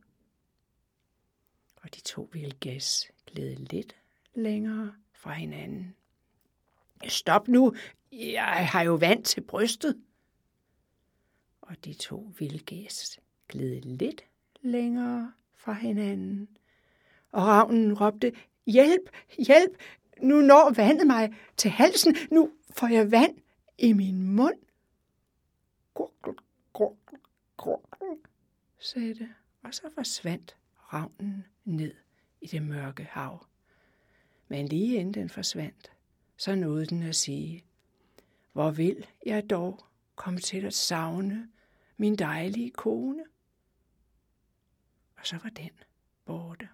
Og 1.77 1.95
de 1.95 2.01
to 2.01 2.31
vildgæs 2.33 3.11
gled 3.27 3.57
lidt 3.57 3.97
længere 4.35 4.95
fra 5.13 5.33
hinanden. 5.33 5.97
Stop 7.09 7.49
nu, 7.49 7.75
jeg 8.13 8.69
har 8.69 8.83
jo 8.83 8.95
vand 8.95 9.25
til 9.25 9.41
brystet. 9.41 10.03
Og 11.61 11.85
de 11.85 11.95
to 11.95 12.33
vildgæs 12.39 13.19
gled 13.49 13.81
lidt 13.83 14.25
længere 14.61 15.33
fra 15.59 15.73
hinanden. 15.73 16.49
Og 17.33 17.43
ravnen 17.43 18.01
råbte, 18.01 18.33
hjælp, 18.67 19.11
hjælp, 19.39 19.79
nu 20.23 20.41
når 20.41 20.73
vandet 20.77 21.07
mig 21.07 21.35
til 21.57 21.71
halsen, 21.71 22.17
nu 22.31 22.51
får 22.71 22.89
jeg 22.89 23.11
vand 23.11 23.37
i 23.79 23.93
min 23.93 24.23
mund. 24.23 24.59
Gurgl, 25.95 26.37
gurgl, 26.73 27.19
gurgl, 27.57 28.19
sagde 28.79 29.15
det, 29.15 29.29
og 29.63 29.75
så 29.75 29.83
forsvandt 29.95 30.57
ravnen 30.93 31.45
ned 31.65 31.95
i 32.41 32.47
det 32.47 32.63
mørke 32.63 33.05
hav. 33.05 33.47
Men 34.49 34.69
lige 34.69 34.97
inden 34.97 35.15
den 35.15 35.29
forsvandt, 35.29 35.93
så 36.37 36.55
nåede 36.55 36.87
den 36.87 37.03
at 37.03 37.17
sige, 37.17 37.65
hvor 38.53 38.71
vil 38.71 39.07
jeg 39.27 39.51
dog 39.51 39.85
komme 40.15 40.41
til 40.41 40.65
at 40.65 40.75
savne 40.75 41.49
min 41.97 42.17
dejlige 42.17 42.71
kone? 42.71 43.25
Og 45.19 45.27
så 45.27 45.39
var 45.43 45.51
den 45.51 45.71
borte. 46.25 46.69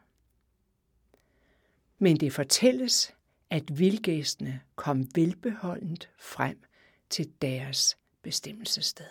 Men 1.98 2.16
det 2.16 2.32
fortælles, 2.32 3.14
at 3.50 3.78
vildgæstene 3.78 4.60
kom 4.76 5.08
velbeholdent 5.14 6.10
frem 6.18 6.62
til 7.10 7.32
deres 7.42 7.98
bestemmelsessted. 8.22 9.06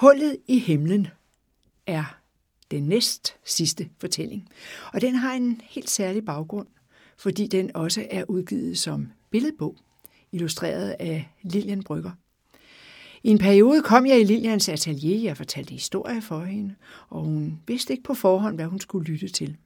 Hullet 0.00 0.36
i 0.46 0.58
himlen 0.58 1.08
er 1.86 2.18
den 2.70 2.82
næst 2.82 3.36
sidste 3.44 3.88
fortælling, 4.00 4.48
og 4.92 5.00
den 5.00 5.14
har 5.14 5.34
en 5.34 5.60
helt 5.64 5.90
særlig 5.90 6.24
baggrund, 6.24 6.66
fordi 7.16 7.46
den 7.46 7.76
også 7.76 8.06
er 8.10 8.24
udgivet 8.28 8.78
som 8.78 9.08
billedbog, 9.30 9.76
illustreret 10.32 10.96
af 11.00 11.28
Lilian 11.42 11.82
Brygger. 11.82 12.10
I 13.22 13.28
en 13.28 13.38
periode 13.38 13.82
kom 13.82 14.06
jeg 14.06 14.20
i 14.20 14.24
Lilians 14.24 14.68
atelier, 14.68 15.22
jeg 15.22 15.36
fortalte 15.36 15.72
historier 15.72 16.20
for 16.20 16.44
hende, 16.44 16.74
og 17.08 17.24
hun 17.24 17.60
vidste 17.66 17.92
ikke 17.92 18.04
på 18.04 18.14
forhånd, 18.14 18.54
hvad 18.54 18.66
hun 18.66 18.80
skulle 18.80 19.12
lytte 19.12 19.28
til. 19.28 19.56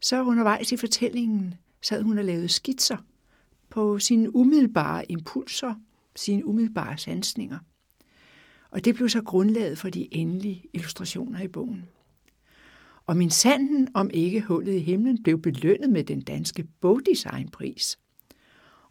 Så 0.00 0.22
undervejs 0.22 0.72
i 0.72 0.76
fortællingen 0.76 1.54
sad 1.82 2.02
hun 2.02 2.18
og 2.18 2.24
lavede 2.24 2.48
skitser 2.48 2.96
på 3.70 3.98
sine 3.98 4.36
umiddelbare 4.36 5.12
impulser, 5.12 5.74
sine 6.16 6.46
umiddelbare 6.46 6.98
sansninger– 6.98 7.58
og 8.72 8.84
det 8.84 8.94
blev 8.94 9.08
så 9.08 9.22
grundlaget 9.22 9.78
for 9.78 9.90
de 9.90 10.14
endelige 10.14 10.64
illustrationer 10.72 11.40
i 11.40 11.48
bogen. 11.48 11.88
Og 13.06 13.16
min 13.16 13.30
sanden 13.30 13.88
om 13.94 14.10
ikke 14.14 14.40
hullet 14.40 14.74
i 14.74 14.78
himlen 14.78 15.22
blev 15.22 15.42
belønnet 15.42 15.90
med 15.90 16.04
den 16.04 16.20
danske 16.20 16.64
bogdesignpris. 16.64 17.98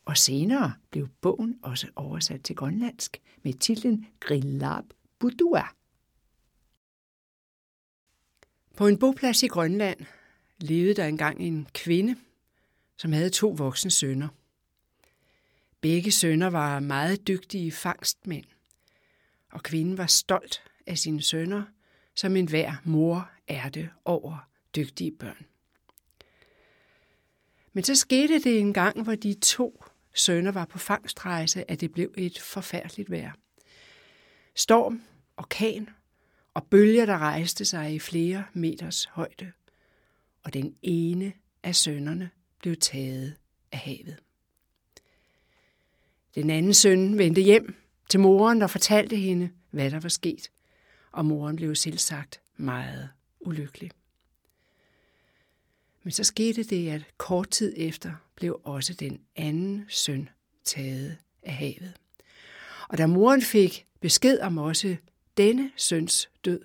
Og 0.05 0.17
senere 0.17 0.73
blev 0.89 1.07
bogen 1.21 1.59
også 1.61 1.87
oversat 1.95 2.41
til 2.43 2.55
grønlandsk 2.55 3.21
med 3.43 3.53
titlen 3.53 4.05
Grillab 4.19 4.83
Budua. 5.19 5.67
På 8.77 8.87
en 8.87 8.97
boplads 8.99 9.43
i 9.43 9.47
Grønland 9.47 9.99
levede 10.59 10.93
der 10.93 11.05
engang 11.05 11.39
en 11.39 11.67
kvinde, 11.73 12.15
som 12.97 13.11
havde 13.11 13.29
to 13.29 13.49
voksne 13.49 13.91
sønner. 13.91 14.27
Begge 15.81 16.11
sønner 16.11 16.47
var 16.47 16.79
meget 16.79 17.27
dygtige 17.27 17.71
fangstmænd– 17.71 18.45
og 19.51 19.63
kvinden 19.63 19.97
var 19.97 20.05
stolt 20.05 20.63
af 20.87 20.97
sine 20.97 21.21
sønner, 21.21 21.63
som 22.15 22.35
enhver 22.35 22.73
mor 22.83 23.31
er 23.47 23.69
det 23.69 23.89
over 24.05 24.49
dygtige 24.75 25.11
børn. 25.11 25.45
Men 27.73 27.83
så 27.83 27.95
skete 27.95 28.39
det 28.39 28.59
en 28.59 28.73
gang, 28.73 29.03
hvor 29.03 29.15
de 29.15 29.33
to 29.33 29.83
sønner 30.13 30.51
var 30.51 30.65
på 30.65 30.77
fangstrejse, 30.77 31.71
at 31.71 31.81
det 31.81 31.91
blev 31.91 32.13
et 32.17 32.39
forfærdeligt 32.39 33.11
vejr. 33.11 33.31
Storm, 34.55 35.01
orkan 35.37 35.89
og 36.53 36.67
bølger, 36.67 37.05
der 37.05 37.17
rejste 37.17 37.65
sig 37.65 37.93
i 37.93 37.99
flere 37.99 38.43
meters 38.53 39.05
højde. 39.05 39.51
Og 40.43 40.53
den 40.53 40.75
ene 40.81 41.33
af 41.63 41.75
sønnerne 41.75 42.29
blev 42.59 42.75
taget 42.75 43.35
af 43.71 43.77
havet. 43.79 44.17
Den 46.35 46.49
anden 46.49 46.73
søn 46.73 47.17
vendte 47.17 47.41
hjem 47.41 47.80
til 48.11 48.19
moren 48.19 48.61
og 48.61 48.69
fortalte 48.69 49.15
hende, 49.15 49.49
hvad 49.69 49.91
der 49.91 49.99
var 49.99 50.09
sket, 50.09 50.51
og 51.11 51.25
moren 51.25 51.55
blev 51.55 51.75
selvsagt 51.75 52.41
meget 52.57 53.09
ulykkelig. 53.39 53.91
Men 56.03 56.11
så 56.11 56.23
skete 56.23 56.63
det, 56.63 56.89
at 56.89 57.01
kort 57.17 57.49
tid 57.49 57.73
efter 57.77 58.13
blev 58.35 58.61
også 58.63 58.93
den 58.93 59.21
anden 59.35 59.85
søn 59.89 60.29
taget 60.63 61.17
af 61.43 61.53
havet. 61.53 61.93
Og 62.89 62.97
da 62.97 63.07
moren 63.07 63.41
fik 63.41 63.85
besked 63.99 64.39
om 64.39 64.57
også 64.57 64.95
denne 65.37 65.71
søns 65.75 66.29
død, 66.45 66.61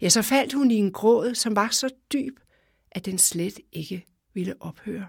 ja, 0.00 0.08
så 0.08 0.22
faldt 0.22 0.52
hun 0.52 0.70
i 0.70 0.74
en 0.74 0.92
gråd, 0.92 1.34
som 1.34 1.56
var 1.56 1.68
så 1.68 1.90
dyb, 2.12 2.40
at 2.90 3.06
den 3.06 3.18
slet 3.18 3.60
ikke 3.72 4.06
ville 4.34 4.54
ophøre. 4.60 5.06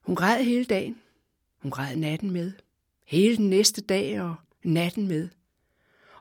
Hun 0.00 0.16
græd 0.16 0.44
hele 0.44 0.64
dagen. 0.64 1.00
Hun 1.58 1.70
græd 1.70 1.96
natten 1.96 2.30
med. 2.30 2.52
Hele 3.04 3.36
den 3.36 3.50
næste 3.50 3.80
dag 3.80 4.20
og 4.20 4.34
natten 4.64 5.08
med. 5.08 5.28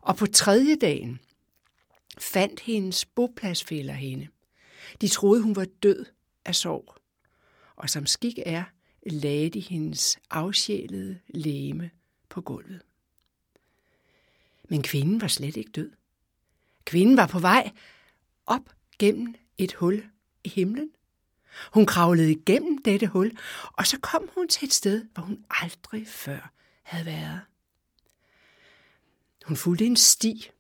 Og 0.02 0.16
på 0.16 0.26
tredje 0.26 0.76
dagen 0.76 1.20
fandt 2.18 2.60
hendes 2.60 3.06
bopladsfælder 3.06 3.94
hende. 3.94 4.28
De 5.02 5.08
troede, 5.08 5.42
hun 5.42 5.56
var 5.56 5.66
død 5.84 6.06
af 6.46 6.56
sorg. 6.56 6.96
Og 7.76 7.90
som 7.90 8.06
skik 8.06 8.40
er, 8.46 8.64
lagde 9.06 9.50
de 9.50 9.60
hendes 9.60 10.20
afsjælede 10.30 11.20
læme 11.28 11.92
på 12.30 12.42
gulvet. 12.42 12.82
Men 14.70 14.84
kvinden 14.84 15.22
var 15.22 15.28
slet 15.28 15.58
ikke 15.58 15.72
død. 15.72 15.92
Kvinden 16.86 17.18
var 17.18 17.28
på 17.28 17.40
vej 17.40 17.72
op 18.46 18.76
gennem 19.00 19.36
et 19.58 19.74
hul 19.74 20.06
i 20.44 20.50
himlen. 20.50 20.92
Hun 21.74 21.86
kravlede 21.86 22.32
igennem 22.32 22.84
dette 22.84 23.08
hul, 23.08 23.38
og 23.74 23.88
så 23.88 24.00
kom 24.00 24.30
hun 24.36 24.48
til 24.48 24.66
et 24.66 24.74
sted, 24.74 25.06
hvor 25.14 25.24
hun 25.24 25.46
aldrig 25.50 26.08
før 26.08 26.54
havde 26.92 27.06
været. 27.06 27.42
Hun 29.46 29.58
fulgte 29.58 29.86
en 29.86 29.98
sti, 29.98 30.52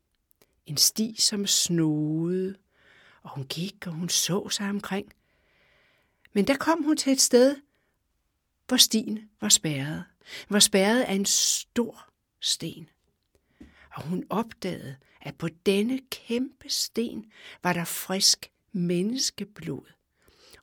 en 0.66 0.78
sti 0.78 1.16
som 1.20 1.48
snoede, 1.48 2.56
og 3.24 3.30
hun 3.30 3.48
gik, 3.48 3.88
og 3.88 3.94
hun 3.94 4.10
så 4.10 4.50
sig 4.50 4.70
omkring. 4.70 5.14
Men 6.34 6.48
der 6.48 6.58
kom 6.58 6.84
hun 6.84 6.98
til 6.98 7.14
et 7.14 7.22
sted, 7.22 7.56
hvor 8.68 8.78
stien 8.78 9.30
var 9.42 9.50
spærret. 9.50 10.04
Den 10.48 10.54
var 10.54 10.60
spærret 10.60 11.02
af 11.02 11.14
en 11.14 11.26
stor 11.26 12.10
sten. 12.40 12.90
Og 13.94 14.04
hun 14.04 14.26
opdagede, 14.30 14.96
at 15.22 15.38
på 15.38 15.48
denne 15.66 16.00
kæmpe 16.12 16.70
sten 16.70 17.32
var 17.64 17.74
der 17.74 17.86
frisk 17.86 18.52
menneskeblod, 18.72 19.86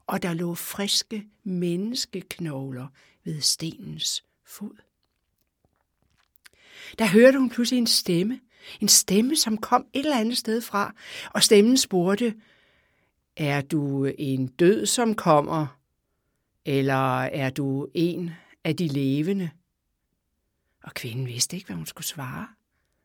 og 0.07 0.23
der 0.23 0.35
lå 0.35 0.55
friske 0.55 1.29
menneskeknogler 1.43 2.87
ved 3.25 3.41
stenens 3.41 4.25
fod. 4.45 4.88
Der 6.99 7.07
hørte 7.07 7.39
hun 7.39 7.51
pludselig 7.51 7.79
en 7.79 7.87
stemme, 7.87 8.41
en 8.81 8.89
stemme, 8.89 9.37
som 9.37 9.57
kom 9.57 9.87
et 9.93 10.05
eller 10.05 10.19
andet 10.19 10.39
sted 10.39 10.61
fra, 10.61 10.95
og 11.31 11.43
stemmen 11.43 11.77
spurgte, 11.77 12.35
er 13.37 13.61
du 13.61 14.05
en 14.19 14.47
død, 14.47 14.87
som 14.87 15.15
kommer, 15.15 15.67
eller 16.67 17.21
er 17.23 17.51
du 17.51 17.89
en 17.95 18.31
af 18.65 18.77
de 18.77 18.89
levende? 18.89 19.51
Og 20.85 20.95
kvinden 20.95 21.27
vidste 21.27 21.57
ikke, 21.57 21.67
hvad 21.67 21.77
hun 21.77 21.87
skulle 21.87 22.07
svare. 22.07 22.47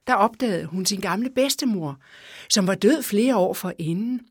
Der 0.07 0.13
opdagede 0.13 0.65
hun 0.65 0.86
sin 0.86 0.99
gamle 0.99 1.29
bedstemor, 1.29 1.99
som 2.49 2.67
var 2.67 2.75
død 2.75 3.03
flere 3.03 3.38
år 3.38 3.53
forinden. 3.53 4.21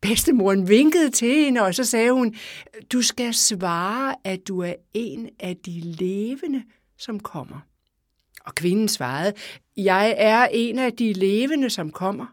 Bedstemoren 0.00 0.68
vinkede 0.68 1.10
til 1.10 1.44
hende, 1.44 1.62
og 1.62 1.74
så 1.74 1.84
sagde 1.84 2.12
hun, 2.12 2.34
du 2.92 3.02
skal 3.02 3.34
svare, 3.34 4.16
at 4.24 4.48
du 4.48 4.58
er 4.60 4.74
en 4.94 5.28
af 5.40 5.56
de 5.56 5.80
levende, 5.80 6.62
som 6.98 7.20
kommer. 7.20 7.60
Og 8.44 8.54
kvinden 8.54 8.88
svarede, 8.88 9.34
jeg 9.76 10.14
er 10.18 10.48
en 10.52 10.78
af 10.78 10.92
de 10.92 11.12
levende, 11.12 11.70
som 11.70 11.90
kommer. 11.90 12.26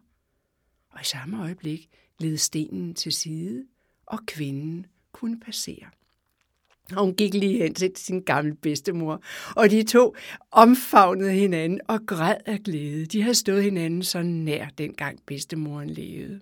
Og 0.90 1.02
i 1.02 1.06
samme 1.06 1.44
øjeblik 1.44 1.90
led 2.20 2.38
stenen 2.38 2.94
til 2.94 3.12
side, 3.12 3.66
og 4.06 4.20
kvinden 4.28 4.86
kunne 5.12 5.40
passere. 5.40 5.86
Og 6.96 7.04
hun 7.04 7.16
gik 7.16 7.34
lige 7.34 7.58
hen 7.58 7.74
til 7.74 7.92
sin 7.96 8.22
gamle 8.22 8.56
bedstemor, 8.56 9.22
og 9.56 9.70
de 9.70 9.84
to 9.84 10.16
omfavnede 10.52 11.32
hinanden 11.32 11.82
og 11.88 12.06
græd 12.06 12.38
af 12.46 12.60
glæde. 12.60 13.06
De 13.06 13.22
havde 13.22 13.36
stået 13.36 13.64
hinanden 13.64 14.04
så 14.04 14.22
nær, 14.22 14.70
dengang 14.78 15.20
bedstemoren 15.26 15.90
levede. 15.90 16.42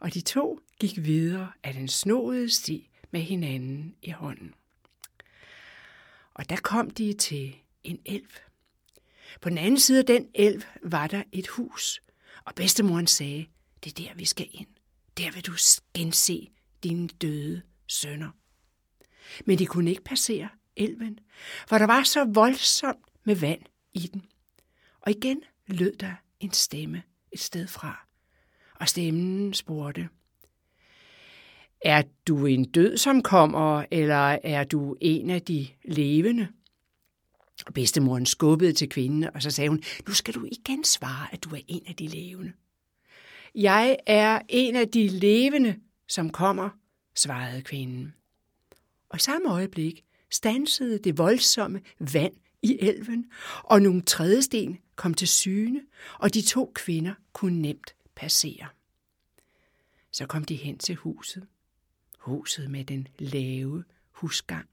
Og 0.00 0.14
de 0.14 0.20
to 0.20 0.60
gik 0.80 0.96
videre 0.96 1.52
af 1.62 1.74
den 1.74 1.88
snoede 1.88 2.50
sti 2.50 2.88
med 3.10 3.20
hinanden 3.20 3.94
i 4.02 4.10
hånden. 4.10 4.54
Og 6.34 6.50
der 6.50 6.56
kom 6.56 6.90
de 6.90 7.12
til 7.12 7.56
en 7.84 7.98
elv. 8.06 8.28
På 9.40 9.48
den 9.48 9.58
anden 9.58 9.80
side 9.80 9.98
af 9.98 10.06
den 10.06 10.28
elv 10.34 10.62
var 10.82 11.06
der 11.06 11.22
et 11.32 11.48
hus, 11.48 12.02
og 12.44 12.54
bedstemoren 12.54 13.06
sagde, 13.06 13.46
det 13.84 14.00
er 14.00 14.04
der, 14.04 14.14
vi 14.14 14.24
skal 14.24 14.48
ind. 14.52 14.66
Der 15.18 15.30
vil 15.30 15.46
du 15.46 15.52
gense 15.94 16.48
dine 16.82 17.08
døde 17.08 17.62
sønner. 17.88 18.30
Men 19.44 19.58
de 19.58 19.66
kunne 19.66 19.90
ikke 19.90 20.04
passere 20.04 20.48
elven, 20.76 21.18
for 21.68 21.78
der 21.78 21.86
var 21.86 22.02
så 22.02 22.24
voldsomt 22.24 23.06
med 23.24 23.36
vand 23.36 23.60
i 23.92 24.10
den. 24.12 24.24
Og 25.00 25.10
igen 25.10 25.42
lød 25.66 25.96
der 25.96 26.14
en 26.40 26.52
stemme 26.52 27.02
et 27.32 27.40
sted 27.40 27.66
fra, 27.66 28.06
og 28.74 28.88
stemmen 28.88 29.54
spurgte, 29.54 30.08
Er 31.80 32.02
du 32.26 32.46
en 32.46 32.64
død, 32.64 32.96
som 32.96 33.22
kommer, 33.22 33.84
eller 33.90 34.38
er 34.44 34.64
du 34.64 34.96
en 35.00 35.30
af 35.30 35.42
de 35.42 35.68
levende? 35.84 36.48
Bedstemoren 37.74 38.26
skubbede 38.26 38.72
til 38.72 38.88
kvinden, 38.88 39.24
og 39.34 39.42
så 39.42 39.50
sagde 39.50 39.68
hun, 39.68 39.82
nu 40.06 40.14
skal 40.14 40.34
du 40.34 40.44
igen 40.52 40.84
svare, 40.84 41.26
at 41.32 41.44
du 41.44 41.54
er 41.54 41.60
en 41.68 41.82
af 41.86 41.94
de 41.94 42.06
levende. 42.06 42.52
Jeg 43.54 43.96
er 44.06 44.40
en 44.48 44.76
af 44.76 44.88
de 44.88 45.08
levende, 45.08 45.76
som 46.08 46.30
kommer, 46.30 46.70
svarede 47.14 47.62
kvinden. 47.62 48.14
Og 49.08 49.16
i 49.16 49.20
samme 49.20 49.50
øjeblik 49.50 50.04
stansede 50.30 50.98
det 50.98 51.18
voldsomme 51.18 51.80
vand 51.98 52.34
i 52.62 52.78
elven, 52.80 53.30
og 53.64 53.82
nogle 53.82 54.02
trædesten 54.02 54.78
kom 54.96 55.14
til 55.14 55.28
syne, 55.28 55.80
og 56.18 56.34
de 56.34 56.42
to 56.42 56.72
kvinder 56.74 57.14
kunne 57.32 57.62
nemt 57.62 57.94
passere. 58.14 58.68
Så 60.12 60.26
kom 60.26 60.44
de 60.44 60.54
hen 60.54 60.78
til 60.78 60.94
huset. 60.94 61.46
Huset 62.18 62.70
med 62.70 62.84
den 62.84 63.08
lave 63.18 63.84
husgang. 64.10 64.68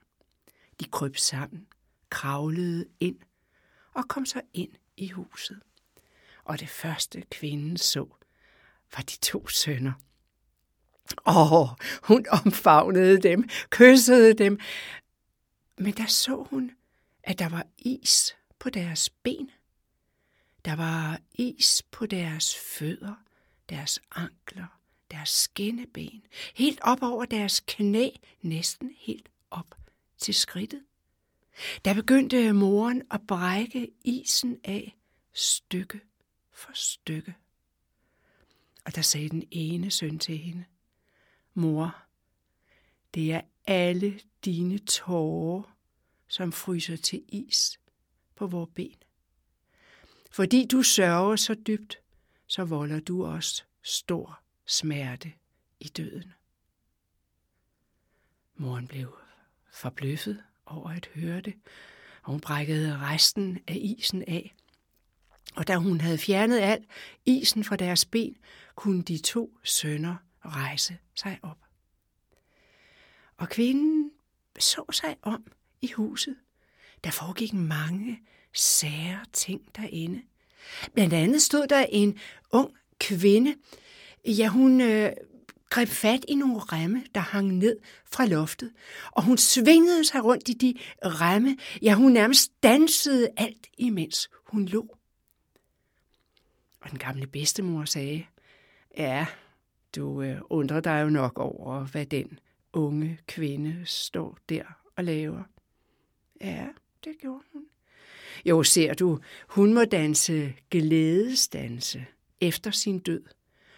De 0.79 0.85
kryb 0.85 1.17
sammen, 1.17 1.67
kravlede 2.09 2.85
ind 2.99 3.19
og 3.93 4.07
kom 4.07 4.25
så 4.25 4.41
ind 4.53 4.71
i 4.97 5.09
huset. 5.09 5.59
Og 6.43 6.59
det 6.59 6.69
første 6.69 7.21
kvinden 7.21 7.77
så, 7.77 8.05
var 8.95 9.03
de 9.03 9.17
to 9.17 9.47
sønner. 9.47 9.93
Åh, 11.25 11.69
hun 12.03 12.25
omfavnede 12.29 13.21
dem, 13.21 13.49
kyssede 13.69 14.33
dem. 14.33 14.59
Men 15.77 15.93
der 15.93 16.05
så 16.05 16.47
hun, 16.49 16.71
at 17.23 17.39
der 17.39 17.49
var 17.49 17.65
is 17.77 18.35
på 18.59 18.69
deres 18.69 19.09
ben. 19.09 19.51
Der 20.65 20.75
var 20.75 21.19
is 21.31 21.83
på 21.91 22.05
deres 22.05 22.55
fødder, 22.55 23.23
deres 23.69 23.99
ankler, 24.11 24.79
deres 25.11 25.29
skinneben, 25.29 26.25
helt 26.55 26.79
op 26.81 27.03
over 27.03 27.25
deres 27.25 27.63
knæ, 27.67 28.09
næsten 28.41 28.91
helt 28.97 29.29
op 29.51 29.75
til 30.17 30.33
skridtet. 30.33 30.83
Der 31.85 31.93
begyndte 31.93 32.53
moren 32.53 33.03
at 33.11 33.21
brække 33.27 33.91
isen 34.05 34.59
af 34.63 34.97
stykke 35.33 36.01
for 36.51 36.71
stykke. 36.73 37.35
Og 38.85 38.95
der 38.95 39.01
sagde 39.01 39.29
den 39.29 39.47
ene 39.51 39.91
søn 39.91 40.19
til 40.19 40.37
hende, 40.37 40.65
Mor, 41.53 41.95
det 43.13 43.33
er 43.33 43.41
alle 43.67 44.19
dine 44.45 44.77
tårer, 44.77 45.75
som 46.27 46.51
fryser 46.51 46.95
til 46.95 47.25
is 47.27 47.79
på 48.35 48.47
vores 48.47 48.69
ben. 48.75 48.95
Fordi 50.31 50.65
du 50.71 50.83
sørger 50.83 51.35
så 51.35 51.53
dybt, 51.53 51.99
så 52.47 52.63
volder 52.63 52.99
du 52.99 53.25
os 53.25 53.65
stor 53.81 54.41
smerte 54.65 55.33
i 55.79 55.87
døden. 55.87 56.33
Moren 58.55 58.87
blev 58.87 59.17
forbløffet 59.71 60.43
over 60.69 60.89
at 60.89 61.09
høre 61.15 61.41
det, 61.41 61.53
og 62.23 62.31
hun 62.31 62.39
brækkede 62.39 62.97
resten 62.97 63.59
af 63.67 63.77
isen 63.81 64.23
af. 64.27 64.55
Og 65.55 65.67
da 65.67 65.75
hun 65.75 66.01
havde 66.01 66.17
fjernet 66.17 66.59
al 66.59 66.85
isen 67.25 67.63
fra 67.63 67.75
deres 67.75 68.05
ben, 68.05 68.35
kunne 68.75 69.03
de 69.03 69.17
to 69.17 69.59
sønner 69.63 70.15
rejse 70.45 70.97
sig 71.15 71.39
op. 71.41 71.57
Og 73.37 73.49
kvinden 73.49 74.11
så 74.59 74.83
sig 74.91 75.15
om 75.21 75.51
i 75.81 75.91
huset. 75.91 76.35
Der 77.03 77.11
foregik 77.11 77.53
mange 77.53 78.19
sære 78.53 79.19
ting 79.33 79.61
derinde. 79.75 80.21
Blandt 80.93 81.13
andet 81.13 81.41
stod 81.41 81.67
der 81.67 81.85
en 81.89 82.19
ung 82.51 82.73
kvinde. 82.99 83.55
Ja, 84.25 84.47
hun 84.47 84.81
øh, 84.81 85.11
greb 85.69 85.87
fat 85.87 86.25
i 86.27 86.35
nogle 86.35 86.59
remme, 86.59 87.03
der 87.15 87.21
hang 87.21 87.47
ned 87.47 87.77
fra 88.05 88.25
loftet, 88.25 88.71
og 89.11 89.23
hun 89.23 89.37
svingede 89.37 90.05
sig 90.05 90.23
rundt 90.23 90.49
i 90.49 90.53
de 90.53 90.73
remme. 91.03 91.57
Ja, 91.81 91.93
hun 91.93 92.11
nærmest 92.11 92.63
dansede 92.63 93.29
alt 93.37 93.67
imens 93.77 94.29
hun 94.45 94.65
lå. 94.65 94.97
Og 96.81 96.89
den 96.89 96.99
gamle 96.99 97.27
bedstemor 97.27 97.85
sagde, 97.85 98.25
ja, 98.97 99.25
du 99.95 100.21
øh, 100.21 100.41
undrer 100.49 100.79
dig 100.79 101.01
jo 101.03 101.09
nok 101.09 101.39
over, 101.39 101.85
hvad 101.85 102.05
den 102.05 102.39
unge 102.73 103.19
kvinde 103.27 103.81
står 103.85 104.37
der 104.49 104.63
og 104.95 105.03
laver. 105.03 105.43
Ja, 106.41 106.67
det 107.03 107.17
gjorde 107.21 107.43
hun. 107.53 107.65
Jo, 108.45 108.63
ser 108.63 108.93
du, 108.93 109.19
hun 109.47 109.73
må 109.73 109.85
danse 109.85 110.53
glædesdanse 110.69 112.05
efter 112.41 112.71
sin 112.71 112.99
død, 112.99 113.23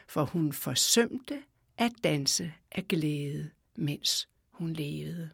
for 0.08 0.26
hun 0.26 0.54
forsømte 0.54 1.44
at 1.82 1.92
danse 2.04 2.54
af 2.72 2.88
glæde, 2.88 3.50
mens 3.76 4.30
hun 4.52 4.74
levede. 4.74 5.30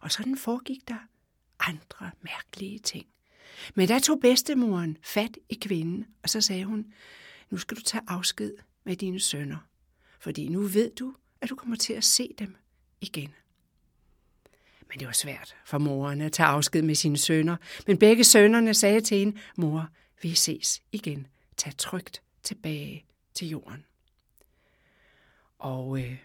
Og 0.00 0.12
sådan 0.12 0.36
foregik 0.36 0.88
der 0.88 1.08
andre 1.60 2.10
mærkelige 2.22 2.78
ting. 2.78 3.06
Men 3.74 3.88
der 3.88 3.98
tog 3.98 4.20
bedstemoren 4.20 4.98
fat 5.02 5.38
i 5.48 5.54
kvinden, 5.54 6.06
og 6.22 6.30
så 6.30 6.40
sagde 6.40 6.64
hun, 6.64 6.92
nu 7.50 7.58
skal 7.58 7.76
du 7.76 7.82
tage 7.82 8.02
afsked 8.08 8.56
med 8.84 8.96
dine 8.96 9.20
sønner, 9.20 9.68
fordi 10.20 10.48
nu 10.48 10.60
ved 10.60 10.90
du, 10.90 11.14
at 11.40 11.50
du 11.50 11.54
kommer 11.54 11.76
til 11.76 11.92
at 11.92 12.04
se 12.04 12.34
dem 12.38 12.56
igen. 13.00 13.34
Men 14.88 14.98
det 14.98 15.06
var 15.06 15.12
svært 15.12 15.56
for 15.64 15.78
moren 15.78 16.20
at 16.20 16.32
tage 16.32 16.46
afsked 16.46 16.82
med 16.82 16.94
sine 16.94 17.18
sønner, 17.18 17.56
men 17.86 17.98
begge 17.98 18.24
sønnerne 18.24 18.74
sagde 18.74 19.00
til 19.00 19.18
hende, 19.18 19.40
mor, 19.56 19.88
vi 20.22 20.34
ses 20.34 20.82
igen, 20.92 21.26
tag 21.56 21.76
trygt 21.78 22.22
tilbage 22.42 23.04
til 23.34 23.48
jorden. 23.48 23.84
Og 25.64 26.00
øh, 26.00 26.16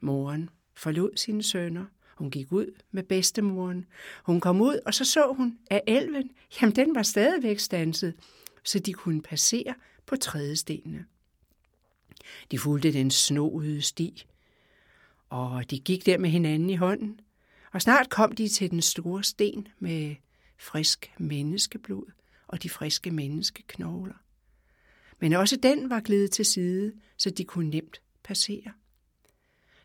moren 0.00 0.50
forlod 0.76 1.16
sine 1.16 1.42
sønner. 1.42 1.84
Hun 2.16 2.30
gik 2.30 2.52
ud 2.52 2.80
med 2.90 3.02
bedstemoren. 3.02 3.84
Hun 4.24 4.40
kom 4.40 4.60
ud, 4.60 4.78
og 4.86 4.94
så 4.94 5.04
så 5.04 5.32
hun, 5.36 5.58
at 5.70 5.80
elven, 5.86 6.30
jamen 6.60 6.76
den 6.76 6.94
var 6.94 7.02
stadigvæk 7.02 7.58
stanset, 7.58 8.14
så 8.64 8.78
de 8.78 8.92
kunne 8.92 9.22
passere 9.22 9.74
på 10.06 10.16
trædestenene. 10.16 11.04
De 12.50 12.58
fulgte 12.58 12.92
den 12.92 13.10
snoede 13.10 13.82
sti, 13.82 14.26
og 15.28 15.70
de 15.70 15.78
gik 15.78 16.06
der 16.06 16.18
med 16.18 16.30
hinanden 16.30 16.70
i 16.70 16.76
hånden, 16.76 17.20
og 17.72 17.82
snart 17.82 18.10
kom 18.10 18.32
de 18.32 18.48
til 18.48 18.70
den 18.70 18.82
store 18.82 19.24
sten 19.24 19.68
med 19.78 20.14
frisk 20.58 21.12
menneskeblod 21.18 22.06
og 22.46 22.62
de 22.62 22.70
friske 22.70 23.10
menneskeknogler. 23.10 24.14
Men 25.20 25.32
også 25.32 25.56
den 25.56 25.90
var 25.90 26.00
glædet 26.00 26.30
til 26.30 26.44
side, 26.44 26.92
så 27.16 27.30
de 27.30 27.44
kunne 27.44 27.70
nemt 27.70 28.00
passere. 28.24 28.72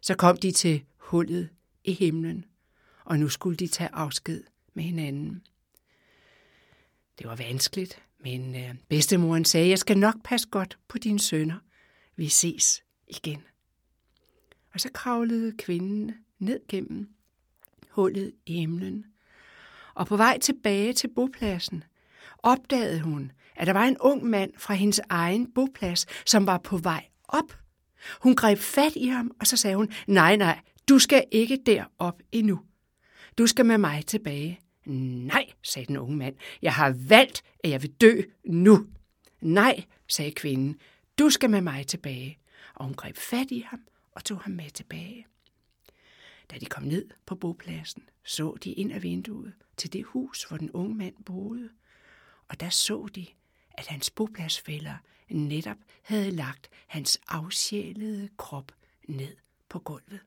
Så 0.02 0.16
kom 0.16 0.38
de 0.38 0.52
til 0.52 0.84
hullet 0.98 1.50
i 1.84 1.94
himlen, 1.94 2.46
og 3.06 3.20
nu 3.20 3.30
skulle 3.30 3.58
de 3.58 3.68
tage 3.68 3.90
afsked 3.94 4.44
med 4.74 4.84
hinanden. 4.84 5.42
Det 7.20 7.28
var 7.28 7.36
vanskeligt, 7.36 8.04
men 8.20 8.56
øh, 8.56 8.76
bedstemoren 8.90 9.46
sagde, 9.46 9.70
jeg 9.70 9.80
skal 9.80 9.98
nok 9.98 10.16
passe 10.24 10.48
godt 10.48 10.78
på 10.88 10.98
dine 10.98 11.20
sønner. 11.20 11.60
Vi 12.16 12.28
ses 12.28 12.84
igen. 13.08 13.44
Og 14.74 14.80
så 14.80 14.90
kravlede 14.94 15.58
kvinden 15.58 16.16
ned 16.40 16.60
gennem 16.68 17.10
hullet 17.90 18.34
i 18.46 18.54
himlen. 18.54 19.06
Og 19.94 20.08
på 20.08 20.18
vej 20.18 20.40
tilbage 20.40 20.94
til 20.94 21.08
bopladsen 21.08 21.84
opdagede 22.38 23.02
hun, 23.02 23.32
at 23.56 23.68
der 23.68 23.74
var 23.74 23.84
en 23.86 23.98
ung 24.00 24.26
mand 24.26 24.54
fra 24.58 24.74
hendes 24.74 25.02
egen 25.10 25.52
boplads, 25.54 26.06
som 26.26 26.48
var 26.48 26.58
på 26.58 26.78
vej 26.78 27.06
op. 27.28 27.58
Hun 28.22 28.36
greb 28.36 28.58
fat 28.58 28.96
i 28.96 29.08
ham, 29.08 29.32
og 29.40 29.48
så 29.48 29.58
sagde 29.58 29.76
hun, 29.76 29.92
nej, 30.08 30.36
nej, 30.36 30.60
du 30.90 31.00
skal 31.00 31.26
ikke 31.32 31.60
derop 31.66 32.22
endnu. 32.32 32.60
Du 33.38 33.48
skal 33.48 33.66
med 33.66 33.78
mig 33.78 34.06
tilbage. 34.06 34.60
Nej, 34.86 35.46
sagde 35.64 35.88
den 35.88 35.98
unge 35.98 36.18
mand, 36.18 36.36
jeg 36.62 36.74
har 36.74 36.96
valgt, 37.08 37.44
at 37.64 37.70
jeg 37.70 37.82
vil 37.82 37.92
dø 37.92 38.22
nu. 38.46 38.88
Nej, 39.42 39.84
sagde 40.08 40.32
kvinden, 40.32 40.80
du 41.20 41.30
skal 41.30 41.50
med 41.50 41.62
mig 41.62 41.88
tilbage. 41.88 42.40
Og 42.76 42.86
hun 42.86 42.94
greb 42.94 43.18
fat 43.18 43.52
i 43.52 43.60
ham 43.60 43.80
og 44.12 44.24
tog 44.24 44.40
ham 44.40 44.52
med 44.52 44.70
tilbage. 44.70 45.26
Da 46.52 46.58
de 46.58 46.66
kom 46.66 46.84
ned 46.84 47.10
på 47.26 47.36
bopladsen, 47.36 48.04
så 48.24 48.58
de 48.64 48.72
ind 48.72 48.94
ad 48.94 49.00
vinduet 49.00 49.54
til 49.78 49.94
det 49.94 50.04
hus, 50.04 50.44
hvor 50.44 50.58
den 50.58 50.72
unge 50.72 50.96
mand 50.96 51.16
boede. 51.26 51.70
Og 52.48 52.60
der 52.60 52.70
så 52.70 53.08
de, 53.16 53.28
at 53.72 53.88
hans 53.88 54.10
bopladsfælder 54.10 54.96
netop 55.30 55.78
havde 56.02 56.32
lagt 56.32 56.70
hans 56.88 57.22
afsjælede 57.28 58.30
krop 58.38 58.72
ned 59.08 59.36
på 59.70 59.80
gulvet. 59.80 60.20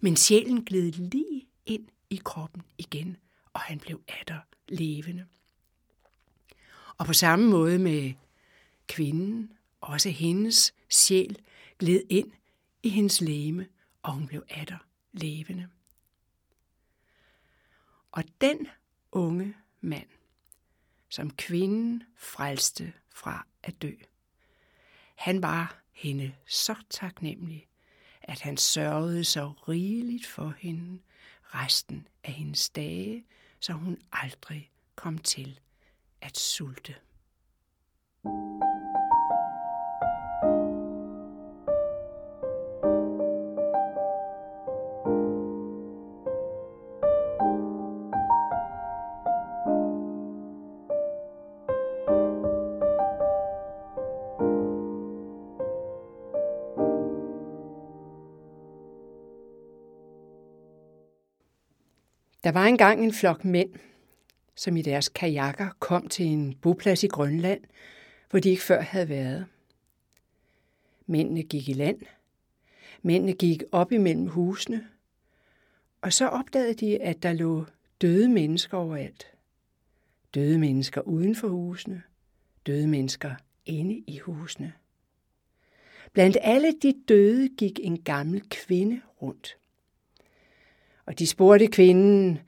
Men 0.00 0.16
sjælen 0.16 0.64
gled 0.64 0.92
lige 0.92 1.46
ind 1.66 1.88
i 2.10 2.20
kroppen 2.24 2.62
igen, 2.78 3.16
og 3.52 3.60
han 3.60 3.78
blev 3.78 4.00
atter 4.08 4.40
levende. 4.68 5.26
Og 6.98 7.06
på 7.06 7.12
samme 7.12 7.50
måde 7.50 7.78
med 7.78 8.12
kvinden, 8.86 9.52
også 9.80 10.10
hendes 10.10 10.74
sjæl 10.88 11.38
gled 11.78 12.02
ind 12.08 12.32
i 12.82 12.88
hendes 12.88 13.20
læme, 13.20 13.66
og 14.02 14.12
hun 14.12 14.26
blev 14.26 14.44
atter 14.48 14.78
levende. 15.12 15.68
Og 18.12 18.24
den 18.40 18.66
unge 19.12 19.54
mand, 19.80 20.08
som 21.08 21.30
kvinden 21.30 22.02
frelste 22.16 22.92
fra 23.10 23.46
at 23.62 23.82
dø, 23.82 23.92
han 25.14 25.42
var 25.42 25.82
hende 25.92 26.34
så 26.46 26.74
taknemmelig, 26.90 27.68
at 28.22 28.40
han 28.40 28.56
sørgede 28.56 29.24
så 29.24 29.52
rigeligt 29.68 30.26
for 30.26 30.54
hende 30.58 31.02
resten 31.42 32.08
af 32.24 32.32
hendes 32.32 32.70
dage, 32.70 33.24
så 33.60 33.72
hun 33.72 33.98
aldrig 34.12 34.70
kom 34.94 35.18
til 35.18 35.60
at 36.20 36.38
sulte. 36.38 36.94
Der 62.48 62.52
var 62.52 62.66
engang 62.66 63.04
en 63.04 63.12
flok 63.12 63.44
mænd, 63.44 63.70
som 64.54 64.76
i 64.76 64.82
deres 64.82 65.08
kajakker 65.08 65.68
kom 65.78 66.08
til 66.08 66.26
en 66.26 66.54
boplads 66.54 67.04
i 67.04 67.06
Grønland, 67.06 67.60
hvor 68.30 68.38
de 68.38 68.50
ikke 68.50 68.62
før 68.62 68.80
havde 68.80 69.08
været. 69.08 69.46
Mændene 71.06 71.42
gik 71.42 71.68
i 71.68 71.72
land. 71.72 72.00
Mændene 73.02 73.32
gik 73.32 73.62
op 73.72 73.92
imellem 73.92 74.26
husene. 74.26 74.88
Og 76.00 76.12
så 76.12 76.28
opdagede 76.28 76.74
de, 76.74 77.02
at 77.02 77.22
der 77.22 77.32
lå 77.32 77.64
døde 78.00 78.28
mennesker 78.28 78.76
overalt. 78.76 79.26
Døde 80.34 80.58
mennesker 80.58 81.00
uden 81.00 81.34
for 81.34 81.48
husene. 81.48 82.02
Døde 82.66 82.86
mennesker 82.86 83.34
inde 83.66 84.04
i 84.06 84.18
husene. 84.18 84.72
Blandt 86.12 86.36
alle 86.40 86.72
de 86.82 86.94
døde 87.08 87.48
gik 87.48 87.80
en 87.82 88.02
gammel 88.02 88.42
kvinde 88.50 89.00
rundt. 89.22 89.57
Og 91.08 91.18
de 91.18 91.26
spurgte 91.26 91.66
kvinden, 91.66 92.38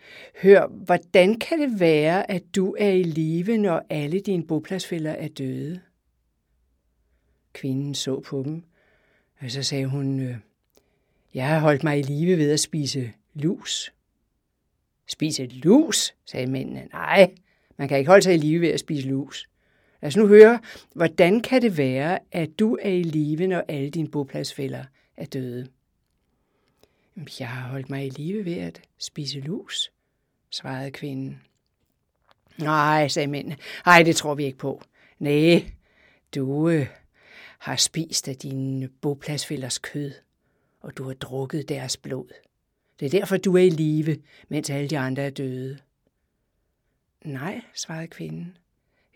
hør, 0.42 0.66
hvordan 0.66 1.38
kan 1.38 1.60
det 1.60 1.80
være, 1.80 2.30
at 2.30 2.42
du 2.56 2.76
er 2.78 2.90
i 2.90 3.02
live, 3.02 3.58
når 3.58 3.82
alle 3.90 4.20
dine 4.20 4.46
bopladsfælder 4.46 5.10
er 5.10 5.28
døde? 5.28 5.80
Kvinden 7.52 7.94
så 7.94 8.20
på 8.20 8.42
dem, 8.42 8.62
og 9.40 9.50
så 9.50 9.62
sagde 9.62 9.86
hun, 9.86 10.20
øh, 10.20 10.36
jeg 11.34 11.48
har 11.48 11.58
holdt 11.58 11.84
mig 11.84 11.98
i 11.98 12.02
live 12.02 12.38
ved 12.38 12.52
at 12.52 12.60
spise 12.60 13.12
lus. 13.34 13.92
Spise 15.06 15.46
lus, 15.46 16.14
sagde 16.26 16.46
mændene. 16.46 16.88
Nej, 16.92 17.34
man 17.76 17.88
kan 17.88 17.98
ikke 17.98 18.08
holde 18.08 18.22
sig 18.22 18.34
i 18.34 18.38
live 18.38 18.60
ved 18.60 18.68
at 18.68 18.80
spise 18.80 19.08
lus. 19.08 19.48
Lad 20.02 20.08
os 20.08 20.16
nu 20.16 20.26
høre, 20.26 20.60
hvordan 20.94 21.40
kan 21.40 21.62
det 21.62 21.78
være, 21.78 22.18
at 22.32 22.48
du 22.58 22.78
er 22.82 22.90
i 22.90 23.02
live, 23.02 23.46
når 23.46 23.64
alle 23.68 23.90
dine 23.90 24.08
bopladsfælder 24.08 24.84
er 25.16 25.24
døde? 25.24 25.68
Jeg 27.40 27.48
har 27.48 27.68
holdt 27.68 27.90
mig 27.90 28.06
i 28.06 28.10
live 28.10 28.44
ved 28.44 28.56
at 28.56 28.82
spise 28.98 29.40
lus, 29.40 29.92
svarede 30.50 30.90
kvinden. 30.90 31.42
Nej, 32.58 33.08
sagde 33.08 33.26
mændene. 33.26 33.56
Nej, 33.86 34.02
det 34.02 34.16
tror 34.16 34.34
vi 34.34 34.44
ikke 34.44 34.58
på. 34.58 34.82
Nej, 35.18 35.72
du 36.34 36.68
øh, 36.68 36.86
har 37.58 37.76
spist 37.76 38.28
af 38.28 38.36
dine 38.36 38.88
bopladsfælders 38.88 39.78
kød, 39.78 40.12
og 40.80 40.96
du 40.96 41.04
har 41.04 41.14
drukket 41.14 41.68
deres 41.68 41.96
blod. 41.96 42.28
Det 43.00 43.06
er 43.06 43.10
derfor, 43.10 43.36
du 43.36 43.56
er 43.56 43.62
i 43.62 43.70
live, 43.70 44.22
mens 44.48 44.70
alle 44.70 44.90
de 44.90 44.98
andre 44.98 45.22
er 45.22 45.30
døde. 45.30 45.78
Nej, 47.24 47.60
svarede 47.74 48.06
kvinden. 48.06 48.56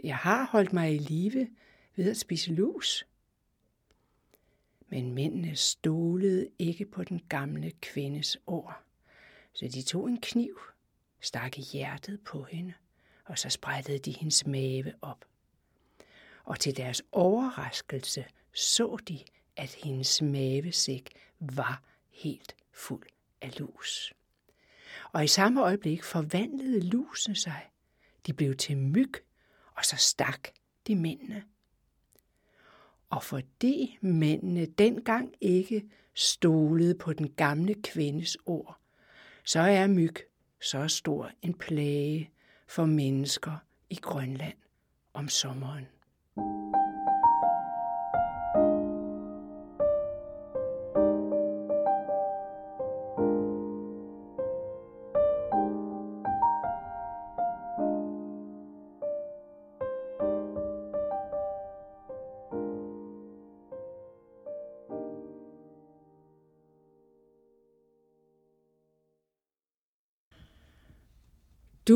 Jeg 0.05 0.17
har 0.17 0.49
holdt 0.53 0.73
mig 0.73 0.95
i 0.95 0.99
live 0.99 1.49
ved 1.97 2.11
at 2.11 2.17
spise 2.17 2.53
lus. 2.53 3.07
Men 4.89 5.15
mændene 5.15 5.57
stolede 5.57 6.49
ikke 6.59 6.85
på 6.85 7.05
den 7.05 7.21
gamle 7.29 7.71
kvindes 7.71 8.37
ord, 8.47 8.83
så 9.53 9.69
de 9.75 9.83
tog 9.83 10.09
en 10.09 10.21
kniv, 10.21 10.61
stak 11.21 11.59
i 11.59 11.63
hjertet 11.73 12.21
på 12.21 12.43
hende, 12.45 12.75
og 13.25 13.39
så 13.39 13.49
sprættede 13.49 13.99
de 13.99 14.13
hendes 14.13 14.47
mave 14.47 14.93
op. 15.03 15.25
Og 16.45 16.61
til 16.61 16.77
deres 16.77 17.03
overraskelse 17.13 18.25
så 18.53 18.97
de, 19.09 19.19
at 19.57 19.75
hendes 19.75 20.23
mavesæk 20.23 21.15
var 21.41 21.83
helt 22.11 22.57
fuld 22.73 23.07
af 23.41 23.59
lus. 23.59 24.15
Og 25.13 25.25
i 25.25 25.27
samme 25.27 25.63
øjeblik 25.63 26.05
forvandlede 26.05 26.81
lusene 26.81 27.37
sig. 27.37 27.71
De 28.27 28.33
blev 28.33 28.57
til 28.57 28.77
myg, 28.77 29.13
og 29.77 29.85
så 29.85 29.97
stak 29.97 30.49
de 30.87 30.97
mændene. 30.97 31.45
Og 33.15 33.23
fordi 33.23 33.99
mændene 34.01 34.67
dengang 34.67 35.35
ikke 35.41 35.85
stolede 36.15 36.95
på 36.95 37.13
den 37.13 37.29
gamle 37.29 37.75
kvindes 37.75 38.37
ord, 38.47 38.79
så 39.45 39.61
er 39.61 39.87
myg 39.87 40.15
så 40.61 40.89
stor 40.89 41.31
en 41.43 41.55
plage 41.55 42.31
for 42.67 42.85
mennesker 42.85 43.53
i 43.91 43.95
Grønland 43.95 44.57
om 45.13 45.29
sommeren. 45.29 45.87
Du 46.37 46.84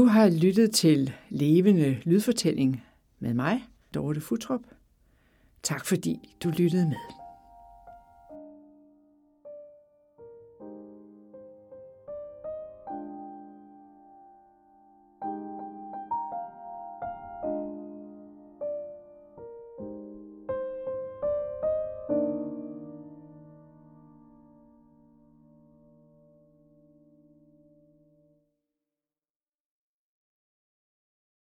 har 0.09 0.29
lyttet 0.29 0.71
til 0.71 1.13
Levende 1.29 1.99
Lydfortælling 2.05 2.85
med 3.19 3.35
mig, 3.35 3.65
Dorte 3.95 4.21
Futrup. 4.21 4.61
Tak 5.63 5.87
fordi 5.87 6.35
du 6.45 6.51
lyttede 6.51 6.87
med. 6.87 7.18